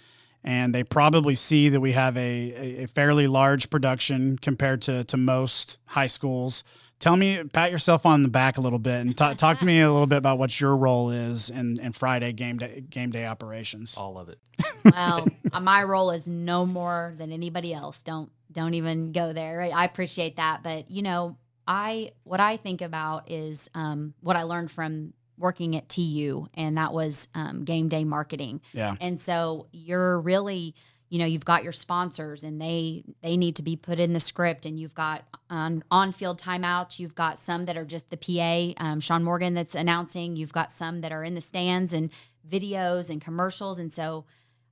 and 0.45 0.75
they 0.75 0.85
probably 0.85 1.35
see 1.35 1.69
that 1.71 1.81
we 1.81 1.93
have 1.93 2.17
a, 2.17 2.21
a, 2.21 2.85
a 2.85 2.87
fairly 2.87 3.27
large 3.27 3.69
production 3.71 4.39
compared 4.39 4.83
to 4.83 5.05
to 5.05 5.17
most 5.17 5.79
high 5.87 6.07
schools. 6.07 6.63
Tell 7.01 7.17
me, 7.17 7.43
pat 7.45 7.71
yourself 7.71 8.07
on 8.07 8.23
the 8.23 8.29
back 8.29 8.57
a 8.57 8.61
little 8.61 8.79
bit, 8.79 9.01
and 9.01 9.17
ta- 9.17 9.35
talk 9.35 9.59
to 9.59 9.67
me 9.67 9.81
a 9.81 9.91
little 9.91 10.07
bit 10.07 10.17
about 10.17 10.39
what 10.39 10.59
your 10.59 10.77
role 10.77 11.11
is 11.11 11.51
in, 11.51 11.79
in 11.81 11.93
Friday 11.93 12.33
game 12.33 12.57
day 12.57 12.83
game 12.89 13.11
day 13.11 13.27
operations. 13.27 13.97
All 13.97 14.19
of 14.19 14.29
it. 14.29 14.39
Well, 14.85 15.27
uh, 15.51 15.61
my 15.61 15.83
role 15.83 16.11
is 16.11 16.29
no 16.29 16.67
more 16.67 17.15
than 17.17 17.33
anybody 17.33 17.73
else. 17.73 18.03
Don't 18.03 18.31
don't 18.53 18.75
even 18.75 19.13
go 19.13 19.33
there. 19.33 19.63
I 19.75 19.85
appreciate 19.85 20.37
that, 20.37 20.63
but 20.63 20.91
you 20.91 21.03
know, 21.03 21.39
I 21.67 22.13
what 22.23 22.39
I 22.39 22.59
think 22.59 22.83
about 22.83 23.31
is 23.31 23.71
um, 23.75 24.13
what 24.21 24.37
I 24.37 24.43
learned 24.43 24.71
from 24.71 25.15
working 25.39 25.77
at 25.77 25.89
TU, 25.89 26.47
and 26.55 26.77
that 26.77 26.93
was 26.93 27.29
um, 27.35 27.65
game 27.65 27.89
day 27.89 28.05
marketing. 28.05 28.61
Yeah, 28.73 28.97
And 29.01 29.21
so 29.21 29.67
you're 29.73 30.21
really, 30.21 30.75
you 31.09 31.19
know, 31.19 31.27
you've 31.27 31.45
got 31.45 31.63
your 31.63 31.73
sponsors 31.73 32.45
and 32.45 32.61
they 32.61 33.05
they 33.23 33.37
need 33.37 33.57
to 33.57 33.63
be 33.63 33.77
put 33.77 33.99
in 33.99 34.13
the 34.13 34.21
script 34.21 34.67
and 34.67 34.79
you've 34.79 34.95
got 34.95 35.25
on 35.51 35.85
on 35.91 36.13
field 36.13 36.41
timeouts, 36.41 36.99
you've 36.99 37.15
got 37.15 37.39
some 37.39 37.67
that 37.67 37.77
are 37.77 37.85
just 37.85 38.11
the 38.11 38.17
PA, 38.17 38.83
um, 38.85 39.01
Sean 39.01 39.25
Morgan 39.25 39.55
that's 39.55 39.75
announcing, 39.75 40.37
you've 40.37 40.53
got 40.53 40.71
some 40.71 41.01
that 41.03 41.13
are 41.13 41.25
in 41.25 41.35
the 41.35 41.41
stands 41.41 41.93
and 41.93 42.11
videos 42.49 43.11
and 43.11 43.21
commercials. 43.21 43.79
And 43.79 43.93
so 43.93 44.25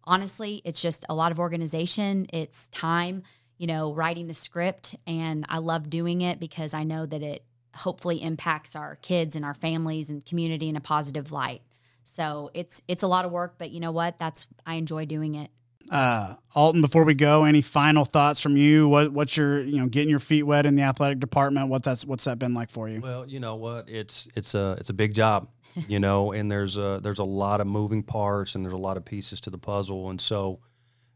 honestly, 0.04 0.62
it's 0.64 0.82
just 0.82 1.04
a 1.08 1.14
lot 1.14 1.32
of 1.32 1.38
organization, 1.38 2.26
it's 2.32 2.68
time, 2.68 3.22
you 3.58 3.66
know, 3.66 3.92
writing 3.92 4.26
the 4.26 4.34
script 4.34 4.94
and 5.06 5.44
I 5.48 5.58
love 5.58 5.90
doing 5.90 6.22
it 6.22 6.40
because 6.40 6.74
I 6.74 6.84
know 6.84 7.06
that 7.06 7.22
it 7.22 7.44
hopefully 7.74 8.22
impacts 8.22 8.76
our 8.76 8.96
kids 8.96 9.34
and 9.36 9.44
our 9.44 9.54
families 9.54 10.08
and 10.08 10.24
community 10.24 10.68
in 10.68 10.76
a 10.76 10.80
positive 10.80 11.32
light. 11.32 11.62
So 12.04 12.50
it's 12.54 12.82
it's 12.88 13.02
a 13.02 13.06
lot 13.08 13.24
of 13.24 13.30
work, 13.32 13.54
but 13.58 13.70
you 13.70 13.80
know 13.80 13.92
what? 13.92 14.18
That's 14.18 14.46
I 14.66 14.74
enjoy 14.74 15.06
doing 15.06 15.34
it. 15.36 15.50
uh, 15.90 16.34
Alton. 16.54 16.80
Before 16.80 17.04
we 17.04 17.14
go, 17.14 17.44
any 17.44 17.62
final 17.62 18.04
thoughts 18.04 18.40
from 18.40 18.56
you? 18.56 18.88
What 18.88 19.12
what's 19.12 19.36
your 19.36 19.60
you 19.60 19.78
know 19.78 19.86
getting 19.86 20.10
your 20.10 20.18
feet 20.18 20.42
wet 20.42 20.66
in 20.66 20.74
the 20.76 20.82
athletic 20.82 21.20
department? 21.20 21.68
What 21.68 21.82
that's 21.82 22.04
what's 22.04 22.24
that 22.24 22.38
been 22.38 22.54
like 22.54 22.70
for 22.70 22.88
you? 22.88 23.00
Well, 23.00 23.26
you 23.26 23.40
know 23.40 23.56
what? 23.56 23.88
It's 23.88 24.28
it's 24.34 24.54
a 24.54 24.76
it's 24.78 24.90
a 24.90 24.94
big 24.94 25.14
job, 25.14 25.48
you 25.88 25.98
know, 26.00 26.32
and 26.38 26.50
there's 26.50 26.76
a 26.76 27.00
there's 27.02 27.18
a 27.20 27.24
lot 27.24 27.60
of 27.60 27.66
moving 27.66 28.02
parts 28.02 28.54
and 28.54 28.64
there's 28.64 28.74
a 28.74 28.78
lot 28.78 28.96
of 28.96 29.04
pieces 29.04 29.40
to 29.42 29.50
the 29.50 29.58
puzzle, 29.58 30.10
and 30.10 30.20
so, 30.20 30.60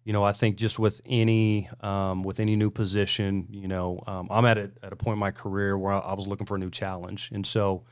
you 0.07 0.13
know, 0.13 0.23
I 0.23 0.31
think 0.31 0.55
just 0.55 0.79
with 0.79 1.01
any 1.05 1.69
um, 1.81 2.23
with 2.23 2.39
any 2.39 2.55
new 2.55 2.71
position, 2.71 3.49
you 3.51 3.67
know, 3.67 4.01
um, 4.07 4.29
I'm 4.31 4.45
at 4.45 4.57
a, 4.57 4.71
at 4.81 4.93
a 4.93 4.97
point 4.97 5.15
in 5.15 5.19
my 5.19 5.33
career 5.33 5.77
where 5.77 5.93
I, 5.93 5.99
I 5.99 6.15
was 6.15 6.29
looking 6.29 6.47
for 6.47 6.55
a 6.55 6.61
new 6.61 6.71
challenge, 6.71 7.31
and 7.33 7.45
so, 7.45 7.83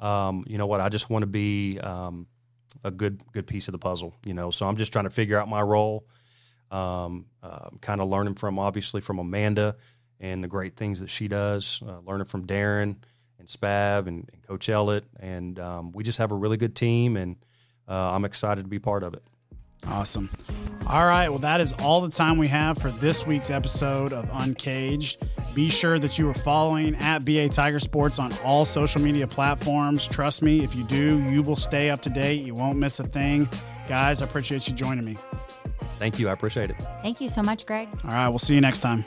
um, 0.00 0.44
you 0.46 0.56
know 0.56 0.66
what? 0.66 0.80
I 0.80 0.88
just 0.88 1.10
want 1.10 1.24
to 1.24 1.26
be 1.26 1.78
um, 1.80 2.26
a 2.84 2.90
good 2.90 3.20
good 3.34 3.46
piece 3.46 3.68
of 3.68 3.72
the 3.72 3.78
puzzle, 3.78 4.16
you 4.24 4.32
know. 4.32 4.50
So 4.50 4.66
I'm 4.66 4.78
just 4.78 4.94
trying 4.94 5.04
to 5.04 5.10
figure 5.10 5.38
out 5.38 5.46
my 5.46 5.60
role, 5.60 6.06
um, 6.70 7.26
uh, 7.42 7.68
kind 7.82 8.00
of 8.00 8.08
learning 8.08 8.36
from 8.36 8.58
obviously 8.58 9.02
from 9.02 9.18
Amanda 9.18 9.76
and 10.20 10.42
the 10.42 10.48
great 10.48 10.74
things 10.74 11.00
that 11.00 11.10
she 11.10 11.28
does, 11.28 11.82
uh, 11.86 11.98
learning 12.06 12.24
from 12.24 12.46
Darren 12.46 12.96
and 13.38 13.46
Spav 13.46 14.06
and, 14.06 14.26
and 14.32 14.42
Coach 14.46 14.68
Ellett, 14.68 15.02
and 15.20 15.60
um, 15.60 15.92
we 15.92 16.02
just 16.02 16.16
have 16.16 16.32
a 16.32 16.34
really 16.34 16.56
good 16.56 16.74
team, 16.74 17.18
and 17.18 17.36
uh, 17.86 17.92
I'm 17.92 18.24
excited 18.24 18.62
to 18.62 18.68
be 18.68 18.78
part 18.78 19.02
of 19.02 19.12
it. 19.12 19.22
Awesome. 19.88 20.30
All 20.86 21.04
right. 21.04 21.28
Well, 21.28 21.38
that 21.40 21.60
is 21.60 21.72
all 21.74 22.00
the 22.00 22.08
time 22.08 22.38
we 22.38 22.48
have 22.48 22.78
for 22.78 22.90
this 22.90 23.26
week's 23.26 23.50
episode 23.50 24.12
of 24.12 24.28
Uncaged. 24.32 25.18
Be 25.54 25.68
sure 25.68 25.98
that 25.98 26.18
you 26.18 26.28
are 26.30 26.34
following 26.34 26.94
at 26.96 27.24
BA 27.24 27.48
Tiger 27.50 27.78
Sports 27.78 28.18
on 28.18 28.32
all 28.44 28.64
social 28.64 29.00
media 29.00 29.26
platforms. 29.26 30.08
Trust 30.08 30.42
me, 30.42 30.62
if 30.64 30.74
you 30.74 30.84
do, 30.84 31.20
you 31.24 31.42
will 31.42 31.56
stay 31.56 31.90
up 31.90 32.00
to 32.02 32.10
date. 32.10 32.42
You 32.42 32.54
won't 32.54 32.78
miss 32.78 33.00
a 33.00 33.06
thing. 33.06 33.48
Guys, 33.86 34.22
I 34.22 34.26
appreciate 34.26 34.68
you 34.68 34.74
joining 34.74 35.04
me. 35.04 35.16
Thank 35.98 36.18
you. 36.18 36.28
I 36.28 36.32
appreciate 36.32 36.70
it. 36.70 36.76
Thank 37.02 37.20
you 37.20 37.28
so 37.28 37.42
much, 37.42 37.66
Greg. 37.66 37.88
All 38.04 38.10
right. 38.10 38.28
We'll 38.28 38.38
see 38.38 38.54
you 38.54 38.60
next 38.60 38.80
time. 38.80 39.04